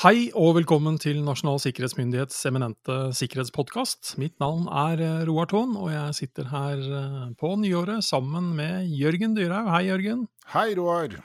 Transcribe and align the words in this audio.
Hei 0.00 0.30
og 0.38 0.54
velkommen 0.56 0.96
til 1.02 1.18
Nasjonal 1.26 1.58
sikkerhetsmyndighets 1.60 2.38
eminente 2.48 2.94
sikkerhetspodkast. 3.18 4.14
Mitt 4.22 4.38
navn 4.40 4.64
er 4.72 5.02
eh, 5.04 5.16
Roar 5.28 5.48
Thon, 5.50 5.74
og 5.76 5.90
jeg 5.92 6.14
sitter 6.16 6.46
her 6.48 6.80
eh, 6.80 7.26
på 7.40 7.50
nyåret 7.60 8.06
sammen 8.06 8.52
med 8.56 8.88
Jørgen 8.96 9.34
Dyrhaug. 9.36 9.68
Hei, 9.74 9.82
Jørgen. 9.90 10.22
Hei, 10.54 10.70
Roar. 10.78 11.18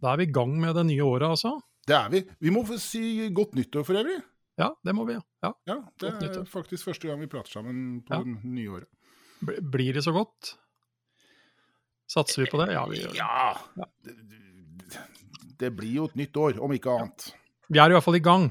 Da 0.00 0.12
er 0.12 0.20
vi 0.22 0.28
i 0.28 0.34
gang 0.36 0.54
med 0.62 0.78
det 0.78 0.84
nye 0.92 1.08
året, 1.08 1.26
altså. 1.26 1.56
Det 1.90 1.96
er 1.96 2.12
vi. 2.12 2.20
Vi 2.46 2.52
må 2.54 2.62
få 2.68 2.78
si 2.78 3.02
godt 3.34 3.58
nyttår 3.58 3.88
for 3.88 3.98
øvrig. 3.98 4.20
Ja, 4.60 4.70
det 4.86 4.94
må 4.94 5.08
vi. 5.08 5.18
Ja. 5.42 5.50
Ja, 5.66 5.80
Det 5.98 6.12
er 6.28 6.38
faktisk 6.46 6.86
første 6.92 7.10
gang 7.10 7.18
vi 7.24 7.30
prater 7.32 7.56
sammen 7.56 7.98
på 8.06 8.14
Ja. 8.14 8.22
det 8.22 8.44
nye 8.46 8.76
året. 8.78 8.88
Blir 9.72 9.96
det 9.96 10.04
så 10.06 10.14
godt? 10.14 10.54
Satser 12.10 12.44
vi 12.44 12.50
på 12.52 12.62
det? 12.62 12.70
Ja, 12.76 12.86
vi 12.86 13.02
gjør 13.02 13.10
det. 13.10 13.18
Ja. 13.18 13.84
Det, 14.06 15.04
det 15.64 15.74
blir 15.74 15.94
jo 15.98 16.08
et 16.12 16.18
nytt 16.20 16.36
år, 16.36 16.60
om 16.62 16.78
ikke 16.78 16.94
annet. 16.94 17.32
Vi 17.70 17.78
er 17.78 17.90
i 17.90 17.96
hvert 17.96 18.06
fall 18.06 18.18
i 18.18 18.24
gang. 18.24 18.48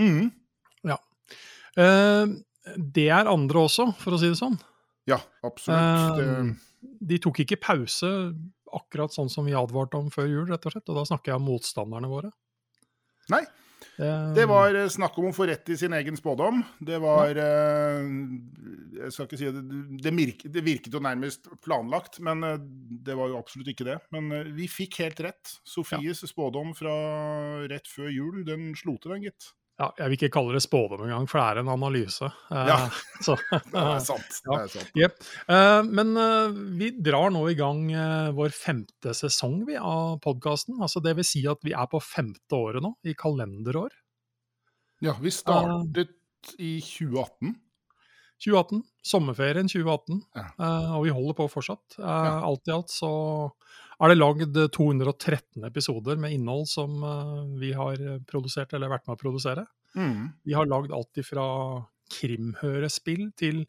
Mm. 0.00 0.30
Ja. 0.88 0.98
Uh, 1.76 2.38
det 2.76 3.08
er 3.12 3.30
andre 3.30 3.66
også, 3.66 3.90
for 4.00 4.16
å 4.16 4.20
si 4.20 4.30
det 4.32 4.40
sånn. 4.40 4.56
Ja, 5.10 5.18
absolutt. 5.44 6.22
Uh, 6.22 6.92
de 7.02 7.18
tok 7.22 7.42
ikke 7.44 7.60
pause 7.62 8.08
akkurat 8.72 9.12
sånn 9.12 9.30
som 9.30 9.44
vi 9.46 9.56
advarte 9.56 9.98
om 10.00 10.08
før 10.12 10.30
jul, 10.30 10.46
rett 10.48 10.64
og 10.66 10.74
slett. 10.74 10.88
Og 10.88 10.98
da 10.98 11.04
snakker 11.08 11.34
jeg 11.34 11.40
om 11.42 11.50
motstanderne 11.50 12.10
våre. 12.10 12.32
nei, 13.32 13.44
det 14.36 14.44
var 14.50 14.74
eh, 14.74 14.88
snakk 14.92 15.16
om 15.20 15.28
å 15.30 15.34
få 15.36 15.46
rett 15.50 15.68
i 15.72 15.76
sin 15.78 15.94
egen 15.96 16.16
spådom. 16.18 16.62
Det 16.80 16.98
var 17.02 17.38
eh, 17.38 18.10
Jeg 18.98 19.14
skal 19.14 19.28
ikke 19.28 19.40
si 19.40 19.50
det 19.52 19.62
det, 20.02 20.12
virket, 20.16 20.52
det 20.54 20.64
virket 20.66 20.96
jo 20.96 21.02
nærmest 21.04 21.48
planlagt, 21.64 22.20
men 22.24 22.44
eh, 22.46 22.60
det 23.06 23.16
var 23.18 23.32
jo 23.32 23.40
absolutt 23.40 23.72
ikke 23.72 23.88
det. 23.88 23.98
Men 24.14 24.30
eh, 24.36 24.52
vi 24.56 24.68
fikk 24.70 25.00
helt 25.04 25.22
rett. 25.24 25.56
Sofies 25.68 26.24
spådom 26.28 26.74
fra 26.78 26.94
rett 27.70 27.90
før 27.90 28.12
jul, 28.12 28.44
den 28.48 28.72
slo 28.78 28.98
til, 28.98 29.16
den, 29.16 29.28
gitt. 29.30 29.52
Ja, 29.82 29.88
jeg 29.98 30.10
vil 30.12 30.18
ikke 30.20 30.34
kalle 30.36 30.54
det 30.54 30.62
spådom 30.62 31.00
engang, 31.08 31.24
for 31.26 31.40
det 31.40 31.44
er 31.48 31.60
en 31.62 31.70
analyse. 31.72 32.28
Eh, 32.54 32.68
Ja. 32.70 32.76
så, 33.26 33.34
Det 33.72 33.80
er 33.80 34.04
sant. 34.04 34.36
Det 34.44 34.58
er 34.58 34.68
sant. 34.70 34.92
Ja. 34.98 35.08
Eh, 35.50 35.80
men 35.88 36.12
eh, 36.20 36.54
vi 36.78 36.92
drar 37.02 37.32
nå 37.34 37.42
i 37.50 37.56
gang 37.58 37.88
vår 38.36 38.54
femte 38.54 39.14
sesong 39.16 39.64
vi, 39.66 39.74
av 39.76 40.20
podkasten. 40.22 40.78
Altså, 40.78 41.02
det 41.02 41.16
vil 41.18 41.26
si 41.26 41.42
at 41.50 41.62
vi 41.66 41.74
er 41.74 41.90
på 41.90 41.98
femte 42.02 42.58
året 42.58 42.84
nå, 42.84 42.94
i 43.02 43.16
kalenderår. 43.18 43.90
Ja, 45.02 45.16
vi 45.18 45.34
startet 45.34 46.54
i 46.62 46.76
2018. 46.78 47.56
2018. 48.42 48.84
Sommerferien 49.06 49.70
2018. 49.70 50.22
Ja. 50.38 50.46
og 50.94 51.04
vi 51.06 51.14
holder 51.14 51.36
på 51.38 51.48
fortsatt. 51.50 51.98
Alt 51.98 52.70
i 52.70 52.74
alt 52.74 52.90
så 52.90 53.10
er 54.00 54.12
det 54.12 54.18
lagd 54.18 54.58
213 54.76 55.66
episoder 55.68 56.20
med 56.20 56.34
innhold 56.36 56.68
som 56.70 57.02
eh, 57.06 57.38
vi 57.60 57.72
har 57.76 58.00
produsert, 58.28 58.72
eller 58.72 58.92
vært 58.92 59.08
med 59.08 59.16
å 59.18 59.22
produsere. 59.22 59.66
Mm. 59.98 60.30
Vi 60.46 60.56
har 60.56 60.70
lagd 60.70 60.94
alt 60.94 61.20
ifra 61.20 61.46
krimhørespill 62.12 63.30
til 63.38 63.64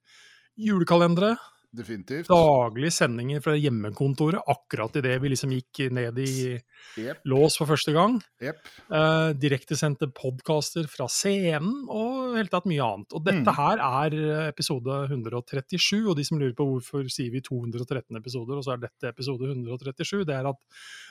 julekalendere. 0.59 1.35
Definitivt. 1.73 2.27
Daglige 2.29 2.91
sendinger 2.93 3.41
fra 3.41 3.55
hjemmekontoret, 3.57 4.37
akkurat 4.47 4.93
idet 4.99 5.15
vi 5.23 5.29
liksom 5.31 5.49
gikk 5.55 5.79
ned 5.97 6.17
i 6.21 6.59
yep. 7.01 7.23
lås 7.25 7.55
for 7.57 7.65
første 7.71 7.89
gang. 7.95 8.19
Yep. 8.45 8.59
Uh, 8.93 9.33
Direktesendte 9.41 10.05
podkaster 10.13 10.85
fra 10.91 11.07
scenen, 11.09 11.87
og 11.89 12.35
helt 12.37 12.51
tatt 12.53 12.65
mye 12.69 12.83
annet. 12.85 13.09
Og 13.17 13.23
dette 13.25 13.49
Mm. 13.49 13.55
her 13.57 13.77
er 13.81 14.13
eh, 14.13 14.47
episode 14.51 14.93
137, 15.09 16.05
og 16.09 16.15
de 16.15 16.23
som 16.23 16.37
lurer 16.37 16.53
på 16.53 16.65
hvorfor 16.69 17.09
sier 17.09 17.31
vi 17.33 17.41
213 17.41 18.17
episoder, 18.21 18.53
og 18.57 18.63
så 18.67 18.73
er 18.75 18.77
dette 18.85 19.07
episode 19.09 19.41
137, 19.49 20.25
det 20.29 20.35
er 20.37 20.45
at 20.53 20.59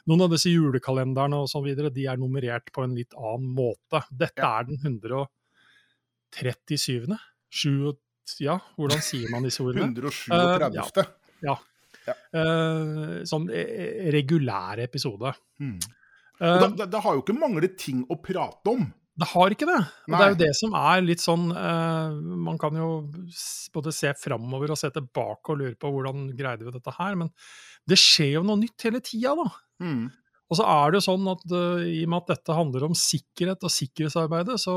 noen 0.06 0.22
av 0.22 0.30
disse 0.30 0.46
julekalenderne 0.52 1.34
og 1.42 1.48
så 1.50 1.58
videre, 1.66 1.90
de 1.90 2.06
er 2.06 2.16
nummerert 2.22 2.70
på 2.72 2.82
en 2.86 2.94
litt 2.94 3.10
annen 3.18 3.50
måte. 3.58 3.98
Dette 4.14 4.38
Ja. 4.38 4.60
er 4.60 4.64
den 4.70 4.78
137. 4.78 7.18
Sju, 7.50 7.92
ja, 8.40 8.56
hvordan 8.78 9.02
sier 9.04 9.28
man 9.32 9.44
disse 9.46 9.62
ordene? 9.64 9.90
137. 9.92 11.04
Eh, 12.02 13.20
sånn 13.28 13.46
eh, 13.54 14.08
regulær 14.14 14.80
episode. 14.82 15.34
Mm. 15.62 15.76
Uh, 16.42 16.64
det, 16.74 16.88
det 16.90 17.00
har 17.04 17.14
jo 17.14 17.22
ikke 17.22 17.38
manglet 17.38 17.76
ting 17.78 18.02
å 18.10 18.18
prate 18.22 18.72
om. 18.72 18.82
Det 19.12 19.28
har 19.28 19.54
ikke 19.54 19.68
det. 19.68 19.78
Og 20.08 20.16
det 20.16 20.24
er 20.24 20.32
jo 20.32 20.40
det 20.40 20.50
som 20.56 20.72
er 20.78 21.02
litt 21.04 21.20
sånn 21.20 21.50
Man 21.52 22.56
kan 22.58 22.72
jo 22.80 22.86
både 23.74 23.92
se 23.92 24.08
framover 24.16 24.72
og 24.72 24.78
se 24.80 24.88
tilbake 24.88 25.52
og 25.52 25.60
lure 25.60 25.76
på 25.76 25.90
hvordan 25.92 26.30
greide 26.38 26.64
vi 26.64 26.72
dette 26.72 26.94
her, 26.96 27.18
men 27.20 27.28
det 27.84 28.00
skjer 28.00 28.38
jo 28.38 28.46
noe 28.48 28.62
nytt 28.62 28.88
hele 28.88 29.02
tida, 29.04 29.34
da. 29.36 29.46
Mm. 29.84 30.06
Og 30.52 30.58
så 30.58 30.66
er 30.68 30.90
det 30.92 31.00
jo 31.00 31.06
sånn 31.06 31.28
at 31.32 31.44
uh, 31.52 31.84
i 31.84 32.02
og 32.06 32.10
med 32.12 32.24
at 32.24 32.34
dette 32.34 32.56
handler 32.56 32.88
om 32.88 32.96
sikkerhet 32.98 33.62
og 33.64 33.72
sikkerhetsarbeidet, 33.72 34.58
så 34.60 34.74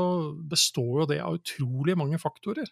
består 0.52 1.02
jo 1.02 1.08
det 1.10 1.18
av 1.24 1.36
utrolig 1.40 1.96
mange 1.98 2.20
faktorer. 2.20 2.68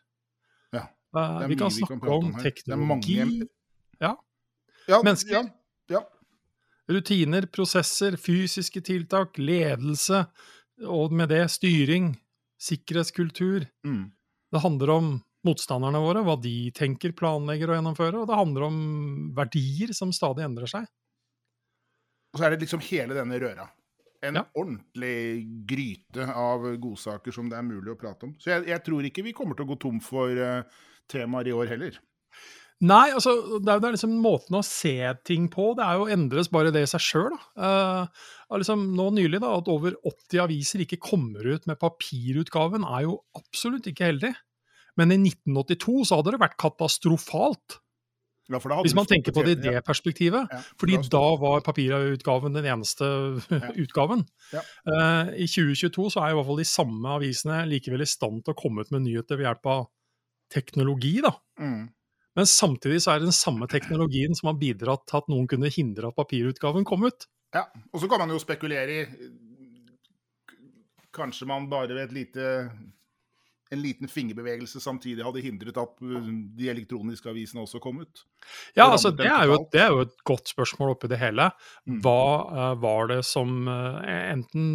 Ja, 0.75 1.47
vi 1.47 1.57
kan 1.57 1.71
snakke 1.71 1.95
vi 1.95 2.01
kan 2.01 2.09
om 2.11 2.25
om 2.35 2.41
teknologi, 2.43 3.19
mange- 3.21 3.49
ja, 4.01 4.17
Ja, 4.89 4.99
Mennesker. 5.03 5.47
Rutiner, 6.91 7.47
prosesser, 7.49 8.17
fysiske 8.21 8.83
tiltak, 8.84 9.39
ledelse, 9.41 10.27
og 10.84 11.15
med 11.17 11.31
det 11.33 11.47
styring, 11.49 12.11
sikkerhetskultur. 12.61 13.65
Mm. 13.87 14.11
Det 14.53 14.61
handler 14.61 14.91
om 14.93 15.09
motstanderne 15.45 16.01
våre, 16.01 16.21
hva 16.25 16.37
de 16.41 16.71
tenker, 16.77 17.15
planlegger 17.17 17.73
og 17.73 17.79
gjennomfører, 17.79 18.19
og 18.21 18.29
det 18.29 18.37
handler 18.37 18.67
om 18.69 18.77
verdier 19.37 19.95
som 19.97 20.13
stadig 20.13 20.45
endrer 20.45 20.69
seg. 20.69 20.84
Og 22.34 22.41
så 22.41 22.47
er 22.47 22.55
det 22.55 22.65
liksom 22.67 22.83
hele 22.84 23.17
denne 23.17 23.41
røra. 23.41 23.69
En 24.25 24.39
Ja. 24.41 24.47
ordentlig 24.57 25.45
gryte 25.69 26.27
av 26.33 26.65
godsaker 26.81 27.35
som 27.35 27.51
det 27.51 27.59
er 27.59 27.67
mulig 27.67 27.93
å 27.93 27.99
prate 28.01 28.29
om. 28.29 28.35
Så 28.41 28.51
jeg, 28.55 28.67
jeg 28.73 28.85
tror 28.87 29.05
ikke 29.07 29.25
vi 29.27 29.37
kommer 29.37 29.59
til 29.59 29.67
å 29.67 29.73
gå 29.75 29.79
tom 29.85 30.01
for 30.03 30.33
uh, 30.33 30.65
temaer 31.12 31.51
i 31.51 31.57
år 31.57 31.71
heller. 31.75 31.99
Nei, 32.84 33.13
altså, 33.15 33.61
det 33.63 33.71
er, 33.71 33.79
det 33.81 33.87
er 33.89 33.95
liksom 33.95 34.17
måten 34.21 34.57
å 34.59 34.65
se 34.67 34.97
ting 35.25 35.47
på. 35.53 35.71
Det 35.79 35.84
er 35.87 36.01
jo 36.01 36.09
endres 36.11 36.51
bare 36.53 36.73
det 36.75 36.83
i 36.84 36.89
seg 36.91 37.01
sjøl. 37.05 37.37
Uh, 37.57 38.05
liksom, 38.59 38.89
nå 38.99 39.07
nylig 39.15 39.41
da, 39.45 39.53
at 39.61 39.71
over 39.73 39.95
80 40.05 40.43
aviser 40.43 40.83
ikke 40.84 40.99
kommer 41.01 41.47
ut 41.55 41.69
med 41.71 41.79
papirutgaven, 41.81 42.84
er 42.84 43.07
jo 43.07 43.21
absolutt 43.39 43.87
ikke 43.89 44.11
heldig. 44.11 44.33
Men 45.01 45.15
i 45.15 45.21
1982 45.23 46.03
så 46.11 46.19
hadde 46.19 46.34
det 46.34 46.43
vært 46.43 46.59
katastrofalt, 46.61 47.79
Ja, 48.53 48.59
hvis 48.84 48.94
man 48.97 49.06
tenker 49.09 49.32
på 49.32 49.41
det 49.47 49.55
i 49.56 49.71
det 49.71 49.81
perspektivet. 49.87 50.50
ja, 50.53 50.59
Ja, 50.59 50.77
Fordi 50.77 50.99
da 51.09 51.22
var 51.41 51.62
papirutgaven 51.65 52.53
den 52.53 52.66
eneste 52.69 53.05
utgaven. 53.82 54.27
Ja. 54.53 54.60
Eh, 54.60 55.32
I 55.44 55.47
2022 55.49 56.10
så 56.12 56.21
er 56.21 56.32
i 56.32 56.37
hvert 56.37 56.49
fall 56.50 56.60
de 56.60 56.69
samme 56.69 57.15
avisene 57.16 57.62
likevel 57.71 58.04
i 58.04 58.09
stand 58.09 58.44
til 58.44 58.53
å 58.53 58.59
komme 58.59 58.84
ut 58.84 58.93
med 58.93 59.06
nyheter 59.06 59.41
ved 59.41 59.49
hjelp 59.49 59.71
av 59.72 59.87
teknologi, 60.53 61.21
da. 61.25 61.33
Mm. 61.59 61.88
Men 62.34 62.50
samtidig 62.50 63.00
så 63.00 63.15
er 63.15 63.22
det 63.22 63.31
den 63.31 63.37
samme 63.37 63.69
teknologien 63.71 64.34
som 64.37 64.50
har 64.50 64.59
bidratt 64.60 65.06
til 65.09 65.22
at 65.22 65.31
noen 65.31 65.47
kunne 65.50 65.71
hindre 65.72 66.10
at 66.10 66.19
papirutgaven 66.19 66.84
kom 66.84 67.06
ut. 67.06 67.28
Ja, 67.54 67.69
og 67.94 68.03
så 68.03 68.10
kan 68.10 68.25
man 68.25 68.34
jo 68.34 68.43
spekulere 68.43 69.00
i 69.00 69.33
Kanskje 71.15 71.47
man 71.47 71.69
bare 71.71 71.94
ved 71.94 72.09
et 72.09 72.15
lite 72.16 72.47
en 73.75 73.83
liten 73.83 74.11
fingerbevegelse 74.11 74.81
samtidig 74.83 75.25
hadde 75.27 75.43
hindret 75.45 75.79
at 75.81 76.03
uh, 76.05 76.29
de 76.59 76.69
elektroniske 76.73 77.31
avisene 77.31 77.65
også 77.65 77.81
kom 77.83 78.03
ut. 78.05 78.25
Ja, 78.77 78.89
altså 78.89 79.12
det 79.15 79.29
er, 79.29 79.47
jo, 79.51 79.59
det 79.73 79.83
er 79.83 79.95
jo 79.95 80.05
et 80.07 80.15
godt 80.27 80.53
spørsmål 80.53 80.95
oppi 80.95 81.11
det 81.12 81.21
hele. 81.23 81.51
Mm. 81.89 81.99
Hva 82.05 82.21
uh, 82.51 82.69
var 82.83 83.11
det 83.13 83.23
som 83.27 83.67
uh, 83.69 83.99
enten 84.05 84.69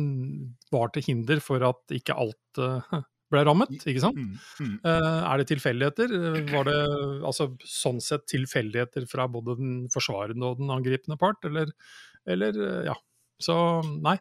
var 0.74 0.94
til 0.94 1.08
hinder 1.08 1.42
for 1.44 1.64
at 1.68 1.96
ikke 1.96 2.18
alt 2.20 2.62
uh, 2.62 3.00
ble 3.34 3.44
rammet, 3.46 3.76
ikke 3.86 4.02
sant? 4.02 4.18
Mm. 4.18 4.38
Mm. 4.66 4.78
Er 4.90 5.38
det 5.38 5.50
tilfeldigheter? 5.52 6.14
Var 6.50 6.64
det 6.66 6.78
altså, 7.30 7.52
sånn 7.62 8.00
sett 8.02 8.24
tilfeldigheter 8.32 9.06
fra 9.12 9.28
både 9.30 9.54
den 9.60 9.76
forsvarende 9.94 10.50
og 10.50 10.64
den 10.64 10.72
angripende 10.74 11.20
part, 11.22 11.46
eller, 11.46 11.70
eller 12.26 12.58
ja. 12.88 12.96
Så 13.40 13.54
nei. 14.02 14.16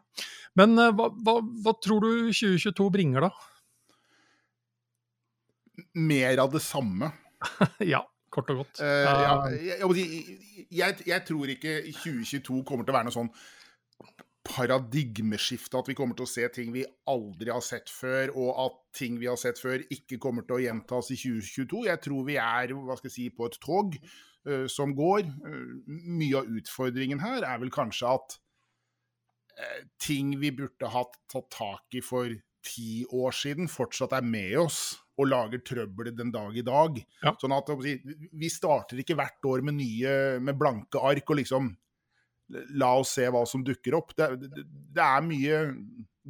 Men 0.60 0.76
hva, 0.76 1.08
hva, 1.24 1.38
hva 1.40 1.74
tror 1.80 2.04
du 2.04 2.28
2022 2.36 2.90
bringer, 2.94 3.24
da? 3.24 3.48
Mer 5.94 6.40
av 6.42 6.52
det 6.52 6.62
samme. 6.64 7.10
ja, 7.92 8.02
kort 8.34 8.50
og 8.52 8.64
godt. 8.64 8.80
Uh, 8.80 8.88
ja, 9.04 9.36
jeg, 9.52 10.66
jeg, 10.70 10.98
jeg, 11.06 11.22
tror 11.28 11.54
ikke 11.54 11.78
2022 12.00 12.64
kommer 12.66 12.86
til 12.86 12.94
å 12.94 12.98
være 12.98 13.08
noe 13.08 13.16
sånn 13.16 13.32
paradigmeskifte, 14.48 15.76
at 15.76 15.90
vi 15.90 15.96
kommer 15.98 16.16
til 16.16 16.24
å 16.24 16.30
se 16.30 16.46
ting 16.54 16.70
vi 16.72 16.86
aldri 17.10 17.52
har 17.52 17.62
sett 17.64 17.90
før, 17.92 18.32
og 18.32 18.62
at 18.64 18.78
ting 18.96 19.18
vi 19.20 19.28
har 19.28 19.36
sett 19.40 19.60
før 19.60 19.84
ikke 19.92 20.20
kommer 20.22 20.46
til 20.46 20.56
å 20.56 20.62
gjentas 20.64 21.12
i 21.12 21.18
2022. 21.20 21.84
Jeg 21.90 22.02
tror 22.06 22.26
vi 22.28 22.38
er 22.40 22.72
hva 22.74 22.96
skal 22.96 23.10
jeg 23.10 23.16
si, 23.18 23.28
på 23.34 23.50
et 23.50 23.58
tog 23.62 23.98
uh, 23.98 24.66
som 24.72 24.96
går. 24.96 25.28
Uh, 25.44 25.74
mye 25.86 26.42
av 26.42 26.48
utfordringen 26.60 27.22
her 27.24 27.44
er 27.44 27.64
vel 27.64 27.74
kanskje 27.74 28.18
at 28.18 28.38
ting 29.98 30.36
vi 30.38 30.52
burde 30.54 30.86
hatt 30.94 31.16
tatt 31.26 31.48
tak 31.50 31.96
i 31.98 32.02
for 32.06 32.30
ti 32.62 33.00
år 33.10 33.34
siden, 33.34 33.66
fortsatt 33.66 34.12
er 34.14 34.22
med 34.22 34.52
oss 34.60 35.00
og 35.18 35.28
lager 35.28 35.62
trøbbel 35.66 36.12
den 36.16 36.30
dag 36.34 36.56
i 36.56 36.64
dag. 36.66 36.98
Ja. 37.24 37.34
Sånn 37.40 37.54
at 37.56 37.70
Vi 37.74 38.50
starter 38.52 39.00
ikke 39.02 39.18
hvert 39.18 39.50
år 39.50 39.64
med 39.66 39.78
nye, 39.80 40.14
med 40.40 40.58
blanke 40.58 41.02
ark 41.02 41.34
og 41.34 41.40
liksom 41.42 41.74
La 42.80 42.94
oss 42.96 43.10
se 43.18 43.26
hva 43.28 43.42
som 43.44 43.60
dukker 43.60 43.92
opp. 43.98 44.14
Det, 44.16 44.28
det, 44.40 44.62
det 44.96 45.04
er 45.04 45.24
mye 45.26 45.58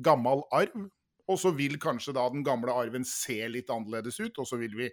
gammel 0.03 0.43
arv. 0.51 0.89
Og 1.29 1.37
så 1.39 1.53
vil 1.55 1.77
kanskje 1.81 2.15
da 2.17 2.25
den 2.33 2.43
gamle 2.43 2.73
arven 2.73 3.05
se 3.07 3.37
litt 3.53 3.71
annerledes 3.71 4.19
ut, 4.19 4.41
og 4.41 4.49
så 4.49 4.59
vil 4.61 4.75
vi 4.79 4.89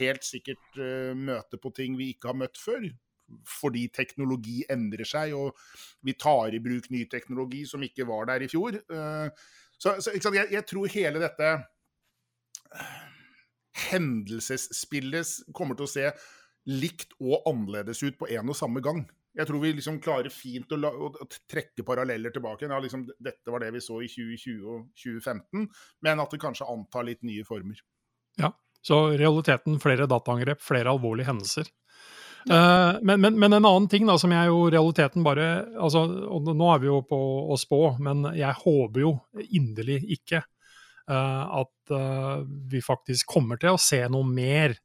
helt 0.00 0.24
sikkert 0.24 0.78
uh, 0.78 1.12
møte 1.18 1.58
på 1.60 1.72
ting 1.76 1.98
vi 1.98 2.12
ikke 2.14 2.30
har 2.30 2.38
møtt 2.38 2.60
før. 2.62 2.86
Fordi 3.60 3.84
teknologi 3.94 4.60
endrer 4.70 5.06
seg, 5.06 5.34
og 5.36 5.58
vi 6.06 6.14
tar 6.18 6.54
i 6.54 6.62
bruk 6.62 6.88
ny 6.94 7.04
teknologi 7.10 7.64
som 7.68 7.82
ikke 7.84 8.06
var 8.08 8.30
der 8.30 8.46
i 8.46 8.50
fjor. 8.50 8.78
Uh, 8.88 9.28
så, 9.80 9.98
så 10.00 10.14
jeg, 10.14 10.46
jeg, 10.52 10.64
tror 10.68 10.90
hele 10.92 11.22
dette 11.22 11.52
hendelsesspillet 13.88 15.52
kommer 15.56 15.78
til 15.78 15.88
å 15.88 15.92
se 15.92 16.10
likt 16.70 17.16
og 17.20 17.48
annerledes 17.48 18.02
ut 18.04 18.18
på 18.20 18.28
en 18.30 18.52
og 18.52 18.58
samme 18.58 18.82
gang. 18.84 19.04
Jeg 19.38 19.46
tror 19.46 19.62
vi 19.62 19.70
liksom 19.76 20.00
klarer 20.02 20.32
fint 20.34 20.72
å, 20.74 20.78
la, 20.80 20.90
å 20.90 21.26
trekke 21.50 21.84
paralleller 21.86 22.32
tilbake. 22.34 22.66
Ja, 22.66 22.80
liksom, 22.82 23.06
dette 23.22 23.52
var 23.52 23.62
det 23.62 23.70
vi 23.76 23.82
så 23.84 24.00
i 24.02 24.08
2020 24.10 24.64
og 24.66 24.88
2015, 24.98 25.68
men 26.06 26.22
at 26.22 26.34
det 26.34 26.40
kanskje 26.42 26.68
antar 26.70 27.06
litt 27.06 27.22
nye 27.26 27.46
former. 27.46 27.78
Ja, 28.40 28.52
så 28.82 29.04
realiteten 29.14 29.78
flere 29.82 30.08
dataangrep, 30.10 30.62
flere 30.64 30.90
alvorlige 30.90 31.30
hendelser. 31.30 31.70
Ja. 32.48 32.56
Uh, 32.56 32.98
men, 33.04 33.20
men, 33.20 33.36
men, 33.36 33.52
en 33.52 33.68
annen 33.68 33.88
ting 33.92 34.06
da, 34.08 34.16
som 34.18 34.32
jeg 34.32 34.48
jo 34.48 34.62
realiteten 34.72 35.20
bare 35.26 35.48
altså, 35.76 36.06
og 36.32 36.46
Nå 36.48 36.70
er 36.72 36.78
vi 36.80 36.88
jo 36.88 37.02
på 37.04 37.18
å 37.52 37.58
spå, 37.60 37.82
men 38.00 38.24
jeg 38.32 38.56
håper 38.62 39.04
jo 39.04 39.10
inderlig 39.52 39.98
ikke 40.16 40.40
uh, 40.40 40.59
at 41.14 41.92
uh, 41.94 42.42
vi 42.70 42.80
faktisk 42.84 43.26
kommer 43.34 43.58
til 43.60 43.74
å 43.74 43.80
se 43.80 44.00
noe 44.12 44.26
mer 44.26 44.76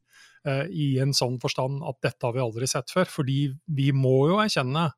Eh, 0.46 0.66
i 0.70 0.86
en 1.02 1.10
sånn 1.16 1.40
forstand 1.42 1.82
at 1.88 1.98
dette 2.04 2.22
har 2.22 2.34
vi 2.36 2.44
aldri 2.44 2.68
sett 2.70 2.92
før. 2.94 3.08
Fordi 3.10 3.40
vi 3.78 3.90
må 3.96 4.16
jo 4.30 4.38
erkjenne 4.42 4.88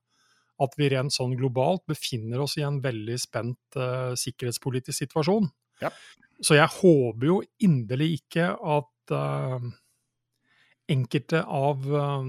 at 0.58 0.74
vi 0.76 0.90
rent 0.92 1.14
sånn 1.14 1.36
globalt 1.38 1.84
befinner 1.88 2.42
oss 2.42 2.56
i 2.58 2.64
en 2.66 2.80
veldig 2.82 3.14
spent 3.22 3.78
uh, 3.78 4.10
sikkerhetspolitisk 4.18 5.04
situasjon. 5.04 5.46
Ja. 5.78 5.92
Så 6.42 6.56
jeg 6.58 6.66
håper 6.80 7.28
jo 7.28 7.36
inderlig 7.62 8.08
ikke 8.16 8.48
at 8.58 9.14
uh, 9.14 9.68
enkelte 10.90 11.44
av 11.46 11.86
uh, 11.86 12.26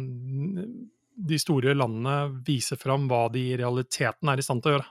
de 1.18 1.42
store 1.42 1.74
landene 1.74 2.44
viser 2.46 2.78
fram 2.78 3.10
hva 3.10 3.26
de 3.34 3.48
i 3.50 3.58
realiteten 3.58 4.30
er 4.30 4.40
i 4.40 4.46
stand 4.46 4.62
til 4.62 4.76
å 4.76 4.78
gjøre. 4.78 4.90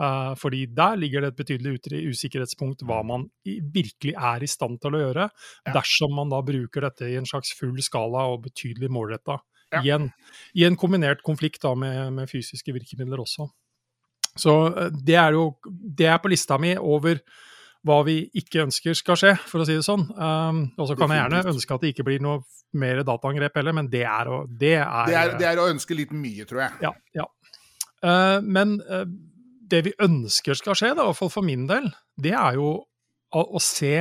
Uh, 0.00 0.32
fordi 0.40 0.62
der 0.72 0.96
ligger 0.96 1.20
det 1.20 1.34
et 1.34 1.40
betydelig 1.42 1.74
usikkerhetspunkt 2.08 2.86
hva 2.88 3.02
man 3.04 3.26
virkelig 3.44 4.14
er 4.16 4.40
i 4.40 4.48
stand 4.48 4.78
til 4.80 4.96
å 4.96 5.02
gjøre, 5.02 5.26
ja. 5.28 5.74
dersom 5.76 6.14
man 6.16 6.32
da 6.32 6.38
bruker 6.46 6.86
dette 6.86 7.10
i 7.10 7.18
en 7.20 7.28
slags 7.28 7.52
full 7.58 7.76
skala 7.84 8.24
og 8.32 8.46
betydelig 8.46 8.88
målretta. 8.96 9.36
Ja. 9.74 9.82
I, 9.84 10.08
I, 10.56 10.64
en 10.64 10.78
kombinert 10.80 11.20
konflikt 11.26 11.60
da 11.66 11.74
med, 11.78 12.14
med 12.16 12.32
fysiske 12.32 12.72
virkemidler 12.74 13.20
også. 13.20 13.50
Så 14.40 14.56
uh, 14.72 14.88
det 14.88 15.20
er 15.20 15.36
jo 15.36 15.50
det 15.68 16.08
er 16.08 16.18
på 16.22 16.32
lista 16.32 16.56
mi 16.62 16.72
over 16.78 17.20
hva 17.84 18.00
vi 18.04 18.22
ikke 18.36 18.64
ønsker 18.66 18.96
skal 18.96 19.16
skje, 19.20 19.36
for 19.48 19.60
å 19.60 19.68
si 19.68 19.76
det 19.76 19.84
sånn. 19.84 20.02
Um, 20.16 20.66
og 20.80 20.88
så 20.88 20.96
kan 20.96 21.12
jeg 21.12 21.22
gjerne 21.22 21.46
ønske 21.52 21.76
at 21.76 21.84
det 21.84 21.92
ikke 21.94 22.08
blir 22.08 22.24
noe 22.24 22.40
mer 22.80 23.00
dataangrep 23.04 23.56
heller, 23.56 23.76
men 23.76 23.88
det 23.92 24.06
er 24.08 24.28
å 24.32 24.42
det 24.48 24.78
er, 24.80 25.08
det 25.08 25.16
er, 25.20 25.32
det 25.40 25.48
er 25.48 25.60
å 25.60 25.68
ønske 25.72 25.96
litt 25.96 26.12
mye, 26.12 26.48
tror 26.48 26.66
jeg. 26.66 26.88
Ja. 26.88 26.92
ja. 27.16 27.28
Uh, 28.00 28.38
men 28.44 28.78
det 29.70 29.84
vi 29.86 29.96
ønsker 30.02 30.58
skal 30.58 30.76
skje, 30.78 30.92
da, 30.94 31.04
i 31.04 31.10
hvert 31.10 31.20
fall 31.20 31.32
for 31.32 31.46
min 31.46 31.66
del, 31.70 31.88
det 32.20 32.34
er 32.36 32.58
jo 32.58 32.72
å, 33.30 33.42
å 33.42 33.62
se 33.62 33.94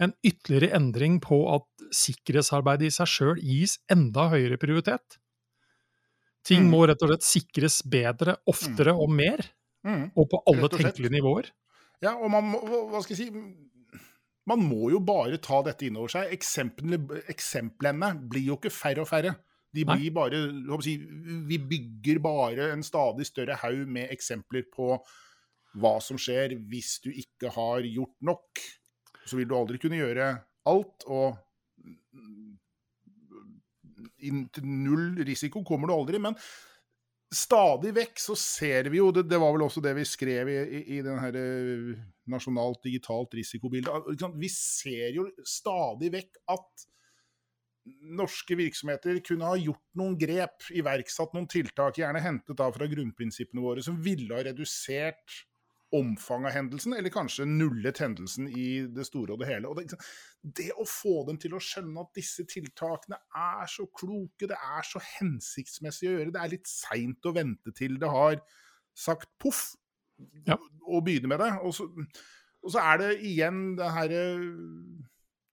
en 0.00 0.14
ytterligere 0.24 0.72
endring 0.78 1.18
på 1.22 1.42
at 1.54 1.66
sikkerhetsarbeidet 1.94 2.88
i 2.88 2.94
seg 2.94 3.10
sjøl 3.10 3.40
gis 3.44 3.76
enda 3.92 4.28
høyere 4.32 4.58
prioritet. 4.60 5.18
Ting 6.46 6.64
mm. 6.64 6.70
må 6.72 6.84
rett 6.88 7.02
og 7.04 7.12
slett 7.12 7.26
sikres 7.26 7.80
bedre, 7.84 8.38
oftere 8.48 8.94
mm. 8.96 9.00
og 9.02 9.12
mer, 9.12 9.42
mm. 9.86 10.04
og 10.16 10.30
på 10.32 10.40
alle 10.50 10.70
tenkelige 10.72 11.12
nivåer. 11.18 11.50
Ja, 12.00 12.14
og 12.16 12.32
man 12.32 12.48
må, 12.48 12.62
hva 12.88 13.02
skal 13.04 13.18
jeg 13.18 13.28
si 13.28 13.42
Man 14.48 14.62
må 14.64 14.88
jo 14.88 15.02
bare 15.04 15.36
ta 15.44 15.58
dette 15.62 15.84
inn 15.86 15.98
over 16.00 16.10
seg. 16.10 16.30
Eksemplene, 16.32 17.20
eksemplene 17.30 18.08
blir 18.32 18.48
jo 18.48 18.56
ikke 18.56 18.72
færre 18.72 19.04
og 19.04 19.10
færre. 19.10 19.34
De 19.70 19.84
blir 19.86 20.10
bare 20.14 20.38
si, 20.82 20.96
Vi 21.46 21.58
bygger 21.58 22.18
bare 22.22 22.70
en 22.74 22.82
stadig 22.82 23.26
større 23.28 23.58
haug 23.62 23.86
med 23.86 24.10
eksempler 24.10 24.66
på 24.72 24.96
hva 25.78 25.92
som 26.02 26.18
skjer 26.18 26.56
hvis 26.70 26.96
du 27.04 27.12
ikke 27.12 27.52
har 27.54 27.86
gjort 27.86 28.16
nok. 28.26 28.64
Så 29.26 29.38
vil 29.38 29.46
du 29.46 29.54
aldri 29.54 29.78
kunne 29.78 30.00
gjøre 30.00 30.32
alt, 30.70 31.06
og 31.06 31.38
til 34.20 34.66
null 34.66 35.22
risiko 35.26 35.62
kommer 35.66 35.88
du 35.88 35.94
aldri. 35.94 36.20
Men 36.22 36.36
stadig 37.30 37.92
vekk 37.94 38.20
så 38.20 38.36
ser 38.38 38.90
vi 38.90 38.98
jo, 38.98 39.10
det, 39.14 39.28
det 39.30 39.38
var 39.40 39.54
vel 39.54 39.68
også 39.68 39.82
det 39.84 39.94
vi 40.00 40.06
skrev 40.08 40.50
i, 40.50 40.58
i, 40.60 40.80
i 40.98 41.02
den 41.06 41.20
her 41.22 41.36
eh, 41.38 41.92
nasjonalt 42.30 42.82
digitalt 42.84 43.34
risikobilde, 43.38 43.92
vi 44.38 44.50
ser 44.50 45.14
jo 45.14 45.28
stadig 45.46 46.10
vekk 46.14 46.40
at 46.50 46.86
norske 48.16 48.56
virksomheter 48.58 49.20
kunne 49.26 49.48
ha 49.50 49.58
gjort 49.60 49.84
noen 49.98 50.16
grep, 50.20 50.66
iverksatt 50.76 51.36
noen 51.36 51.48
tiltak, 51.50 52.00
gjerne 52.00 52.22
hentet 52.24 52.58
da 52.58 52.68
fra 52.74 52.88
grunnprinsippene 52.90 53.64
våre, 53.64 53.84
som 53.84 53.98
ville 54.04 54.34
ha 54.36 54.44
redusert 54.46 55.40
omfanget 55.96 56.52
av 56.52 56.54
hendelsen, 56.54 56.94
eller 56.94 57.10
kanskje 57.12 57.46
nullet 57.48 57.98
hendelsen 57.98 58.46
i 58.48 58.66
det 58.94 59.06
store 59.08 59.34
og 59.34 59.42
det 59.42 59.48
hele. 59.50 59.70
Og 59.70 59.80
det, 59.80 59.98
det, 60.42 60.68
å 60.78 60.86
få 60.86 61.24
dem 61.26 61.40
til 61.42 61.56
å 61.56 61.62
skjønne 61.62 62.04
at 62.04 62.12
disse 62.16 62.46
tiltakene 62.50 63.18
er 63.36 63.70
så 63.70 63.88
kloke, 63.98 64.46
det 64.50 64.58
er 64.58 64.86
så 64.86 65.02
hensiktsmessig 65.18 66.10
å 66.10 66.14
gjøre, 66.14 66.34
det 66.36 66.42
er 66.44 66.54
litt 66.54 66.70
seint 66.70 67.26
å 67.26 67.34
vente 67.34 67.74
til 67.76 67.98
det 68.00 68.10
har 68.12 68.38
sagt 68.96 69.32
poff, 69.42 69.72
ja. 70.46 70.58
og 70.86 71.04
begynne 71.06 71.32
med 71.32 71.42
det. 71.42 71.52
Og 71.66 71.74
så, 71.74 71.88
og 72.60 72.74
så 72.74 72.84
er 72.92 73.02
det 73.02 73.12
igjen 73.26 73.62
det 73.78 73.90
herre 73.96 74.24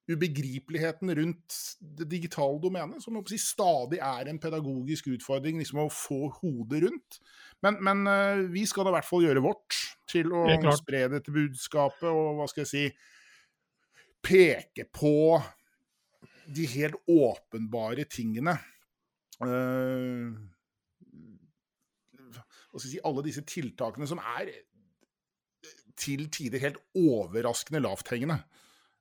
ubegripeligheten 0.07 1.11
rundt 1.15 1.55
det 1.99 2.07
digitale 2.11 2.61
domenet, 2.63 3.03
som 3.03 3.17
si, 3.27 3.39
stadig 3.41 3.99
er 3.99 4.29
en 4.31 4.39
pedagogisk 4.39 5.09
utfordring 5.11 5.59
liksom 5.59 5.81
å 5.83 5.91
få 5.91 6.29
hodet 6.39 6.85
rundt. 6.85 7.19
Men, 7.65 7.79
men 7.83 8.07
uh, 8.07 8.45
vi 8.53 8.63
skal 8.69 8.87
da 8.87 8.93
i 8.93 8.97
hvert 8.97 9.09
fall 9.09 9.25
gjøre 9.27 9.43
vårt 9.43 9.81
til 10.07 10.31
å 10.31 10.75
spre 10.77 11.07
dette 11.11 11.33
budskapet 11.35 12.07
og 12.07 12.37
hva 12.39 12.47
skal 12.47 12.63
jeg 12.63 12.71
si 12.71 12.85
peke 14.23 14.87
på 14.95 15.35
de 16.55 16.67
helt 16.71 16.95
åpenbare 17.11 18.07
tingene. 18.07 18.55
Uh, 19.43 20.31
hva 22.71 22.79
skal 22.79 22.87
jeg 22.87 22.93
si, 22.95 23.03
alle 23.03 23.25
disse 23.27 23.43
tiltakene 23.47 24.07
som 24.07 24.23
er 24.39 24.53
til 25.97 26.29
tider 26.31 26.63
helt 26.63 26.79
overraskende 26.95 27.81
lavthengende 27.83 28.39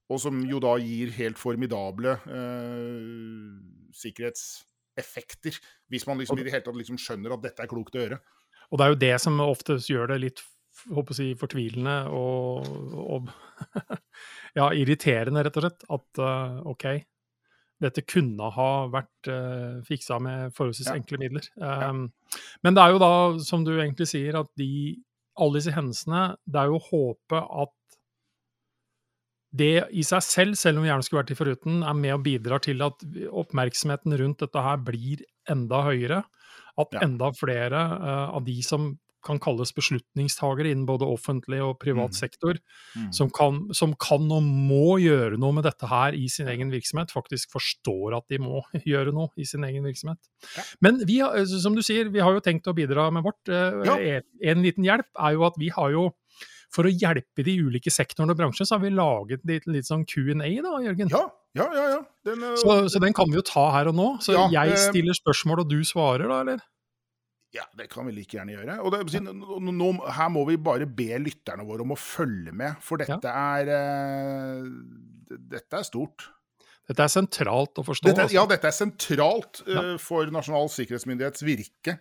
og 0.06 0.22
som 0.22 0.38
jo 0.46 0.60
da 0.62 0.76
gir 0.78 1.10
helt 1.16 1.38
formidable 1.40 2.14
eh, 2.30 2.98
sikkerhetseffekter, 3.96 5.58
hvis 5.90 6.06
man 6.06 6.20
liksom 6.20 6.38
i 6.38 6.46
det 6.46 6.54
hele 6.54 6.66
tatt 6.66 6.78
liksom 6.78 7.00
skjønner 7.00 7.34
at 7.34 7.46
dette 7.48 7.64
er 7.64 7.70
klokt 7.70 7.96
å 7.96 8.04
gjøre. 8.04 8.20
Og 8.70 8.78
det 8.78 8.86
er 8.86 8.92
jo 8.92 9.00
det 9.02 9.16
som 9.22 9.42
oftest 9.42 9.90
gjør 9.90 10.12
det 10.12 10.20
litt 10.22 10.44
håper 10.92 11.18
jeg, 11.18 11.36
fortvilende 11.40 11.96
og, 12.12 12.66
og 13.00 13.30
ja, 14.58 14.70
irriterende, 14.76 15.44
rett 15.46 15.58
og 15.58 15.66
slett. 15.66 15.86
At 15.96 16.20
uh, 16.22 16.58
OK, 16.68 16.86
dette 17.82 18.04
kunne 18.08 18.50
ha 18.56 18.70
vært 18.92 19.30
uh, 19.30 19.82
fiksa 19.86 20.20
med 20.22 20.54
forholdsvis 20.56 20.92
ja. 20.92 20.98
enkle 21.00 21.20
midler. 21.22 21.48
Um, 21.56 22.06
ja. 22.06 22.42
Men 22.66 22.76
det 22.76 22.84
er 22.84 22.94
jo 22.94 23.02
da, 23.02 23.12
som 23.46 23.64
du 23.66 23.74
egentlig 23.76 24.08
sier, 24.12 24.38
at 24.42 24.52
de, 24.60 24.70
alle 25.36 25.60
disse 25.60 25.74
hendelsene 25.74 26.30
Det 26.48 26.62
er 26.62 26.70
jo 26.72 26.78
håpet 26.80 27.50
at 27.64 27.74
det 29.58 29.86
i 29.94 30.04
seg 30.06 30.24
selv, 30.24 30.58
selv 30.58 30.80
om 30.80 30.86
vi 30.86 30.90
gjerne 30.90 31.06
skulle 31.06 31.22
vært 31.22 31.32
i 31.34 31.38
foruten, 31.38 31.80
er 31.86 31.96
med 31.98 32.16
og 32.16 32.24
bidrar 32.26 32.62
til 32.64 32.84
at 32.86 33.02
oppmerksomheten 33.30 34.16
rundt 34.20 34.44
dette 34.44 34.62
her 34.68 34.80
blir 34.84 35.24
enda 35.50 35.82
høyere. 35.86 36.22
At 36.76 36.96
enda 37.00 37.30
flere 37.32 37.82
uh, 37.96 38.36
av 38.36 38.44
de 38.44 38.58
som 38.64 38.94
kan 39.26 39.40
kalles 39.42 39.72
beslutningstagere 39.74 40.70
innen 40.70 40.86
både 40.86 41.06
offentlig 41.08 41.58
og 41.64 41.78
privat 41.82 42.14
mm. 42.14 42.18
sektor, 42.18 42.60
mm. 42.94 43.08
Som, 43.16 43.30
kan, 43.34 43.62
som, 43.74 43.94
kan, 43.98 44.28
og 44.32 44.44
må 44.44 44.98
gjøre 45.02 45.40
noe 45.40 45.56
med 45.56 45.66
dette 45.66 45.88
her 45.90 46.14
i 46.14 46.28
sin 46.32 46.50
egen 46.52 46.70
virksomhet, 46.70 47.14
faktisk 47.14 47.56
forstår 47.56 48.18
at 48.20 48.28
de 48.32 48.40
må 48.42 48.62
gjøre 48.92 49.14
noe 49.16 49.32
i 49.40 49.48
sin 49.48 49.66
egen 49.66 49.86
virksomhet. 49.88 50.20
Ja. 50.54 50.66
Men 50.84 51.02
vi, 51.08 51.18
som 51.56 51.74
du 51.74 51.82
sier, 51.86 52.12
vi 52.14 52.22
har 52.22 52.36
jo 52.36 52.44
tenkt 52.44 52.70
å 52.70 52.76
bidra 52.76 53.08
med 53.14 53.26
vårt. 53.26 53.42
Uh, 53.50 53.82
ja. 53.88 53.98
en, 53.98 54.30
en 54.54 54.64
liten 54.66 54.86
hjelp 54.86 55.10
er 55.18 55.36
jo 55.36 55.48
at 55.48 55.58
vi 55.60 55.72
har 55.74 55.96
jo 55.96 56.06
for 56.74 56.88
å 56.88 56.92
hjelpe 56.92 57.44
de 57.46 57.56
ulike 57.62 57.92
sektorene 57.92 58.34
og 58.34 58.40
bransjene, 58.40 58.68
så 58.68 58.76
har 58.76 58.84
vi 58.84 58.92
laget 58.94 59.44
litt, 59.48 59.66
litt 59.70 59.88
sånn 59.88 60.04
Q&A 60.08 60.34
da, 60.36 60.76
Jørgen? 60.84 61.10
Ja, 61.12 61.24
ja, 61.56 61.66
ja. 61.72 61.84
ja. 61.94 62.00
Den, 62.26 62.44
uh, 62.44 62.54
så, 62.60 62.78
så, 62.92 63.02
den 63.02 63.16
kan 63.16 63.30
vi 63.30 63.38
jo 63.38 63.44
ta 63.46 63.68
her 63.76 63.90
og 63.92 63.98
nå. 63.98 64.08
Så 64.24 64.36
ja, 64.36 64.46
jeg 64.52 64.80
stiller 64.88 65.16
spørsmål, 65.16 65.64
og 65.64 65.72
du 65.72 65.78
svarer, 65.86 66.26
da, 66.28 66.40
eller? 66.44 66.64
Ja, 67.54 67.64
det 67.78 67.88
kan 67.92 68.08
vi 68.08 68.12
like 68.16 68.36
gjerne 68.36 68.56
gjøre. 68.56 68.78
Og 68.84 68.92
det, 68.92 69.22
nå, 69.24 69.90
her 70.18 70.30
må 70.34 70.44
vi 70.50 70.58
bare 70.60 70.88
be 70.88 71.08
lytterne 71.22 71.64
våre 71.66 71.86
om 71.86 71.94
å 71.94 72.00
følge 72.00 72.52
med, 72.52 72.76
for 72.84 73.00
dette 73.00 73.32
er 73.32 73.70
uh, 73.72 74.66
Dette 75.26 75.80
er 75.80 75.86
stort. 75.86 76.28
Dette 76.86 77.02
er 77.02 77.10
sentralt 77.10 77.80
å 77.80 77.84
forstå. 77.86 78.06
Dette, 78.06 78.26
altså. 78.28 78.36
Ja, 78.36 78.44
dette 78.50 78.70
er 78.70 78.74
sentralt 78.74 79.62
uh, 79.66 79.94
for 80.02 80.28
Nasjonal 80.34 80.68
sikkerhetsmyndighets 80.74 81.42
virke. 81.46 81.96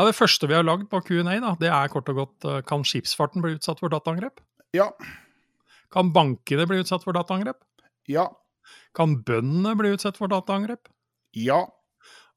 Ja, 0.00 0.06
Det 0.08 0.16
første 0.16 0.48
vi 0.48 0.54
har 0.56 0.64
lagd 0.64 0.86
på 0.88 1.02
Q&A, 1.04 1.36
det 1.60 1.68
er 1.68 1.90
kort 1.92 2.08
og 2.08 2.16
godt 2.16 2.44
eh, 2.48 2.60
kan 2.64 2.80
skipsfarten 2.88 3.42
bli 3.44 3.58
utsatt 3.58 3.82
for 3.82 3.92
dataangrep? 3.92 4.40
Ja, 4.72 4.88
Kan 5.92 6.12
bankene 6.14 6.64
bli 6.70 6.78
utsatt 6.80 7.02
for 7.04 7.12
dataangrep? 7.12 7.58
Ja. 8.08 8.28
Kan 8.96 9.18
bøndene 9.26 9.74
bli 9.76 9.90
utsatt 9.96 10.16
for 10.16 10.30
dataangrep? 10.30 10.88
Ja. 11.36 11.64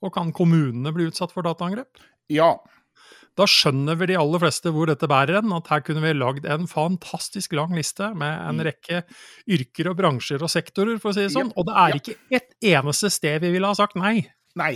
Og 0.03 0.12
kan 0.15 0.34
kommunene 0.36 0.91
bli 0.91 1.05
utsatt 1.08 1.32
for 1.32 1.46
dataangrep? 1.46 2.01
Ja. 2.34 2.55
Da 3.38 3.46
skjønner 3.50 3.96
vi 3.98 4.08
de 4.12 4.17
aller 4.20 4.41
fleste 4.43 4.70
hvor 4.74 4.89
dette 4.89 5.08
bærer 5.10 5.39
hen, 5.39 5.53
at 5.55 5.70
her 5.72 5.82
kunne 5.86 6.01
vi 6.03 6.12
lagd 6.17 6.46
en 6.50 6.67
fantastisk 6.70 7.53
lang 7.58 7.72
liste 7.77 8.10
med 8.17 8.34
en 8.50 8.60
Mm. 8.60 8.65
rekke 8.67 9.03
yrker 9.50 9.89
og 9.89 9.98
bransjer 9.98 10.41
og 10.43 10.50
sektorer, 10.51 11.00
for 11.00 11.10
å 11.10 11.13
si 11.15 11.22
det 11.25 11.32
sånn. 11.34 11.53
Ja, 11.53 11.58
Og 11.58 11.65
det 11.70 11.74
er 11.77 11.89
ja. 11.89 11.96
ikke 12.01 12.17
et 12.41 12.53
eneste 12.75 13.10
sted 13.13 13.41
vi 13.41 13.51
ville 13.55 13.65
ha 13.70 13.74
sagt 13.74 13.96
nei. 13.96 14.27
Nei. 14.55 14.75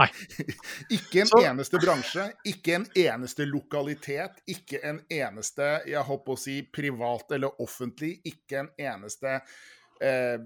Nei. 0.00 0.08
ikke 0.96 1.20
en 1.24 1.30
Så- 1.30 1.42
eneste 1.44 1.80
bransje, 1.82 2.24
ikke 2.48 2.78
en 2.78 2.86
eneste 2.96 3.44
lokalitet, 3.48 4.40
ikke 4.48 4.80
en 4.88 5.02
eneste, 5.12 5.68
jeg 5.88 6.04
håper 6.08 6.32
å 6.36 6.40
si 6.40 6.62
privat 6.72 7.34
eller 7.36 7.60
offentlig, 7.62 8.14
ikke 8.28 8.62
en 8.64 8.70
eneste 8.80 9.34
eh, 10.02 10.38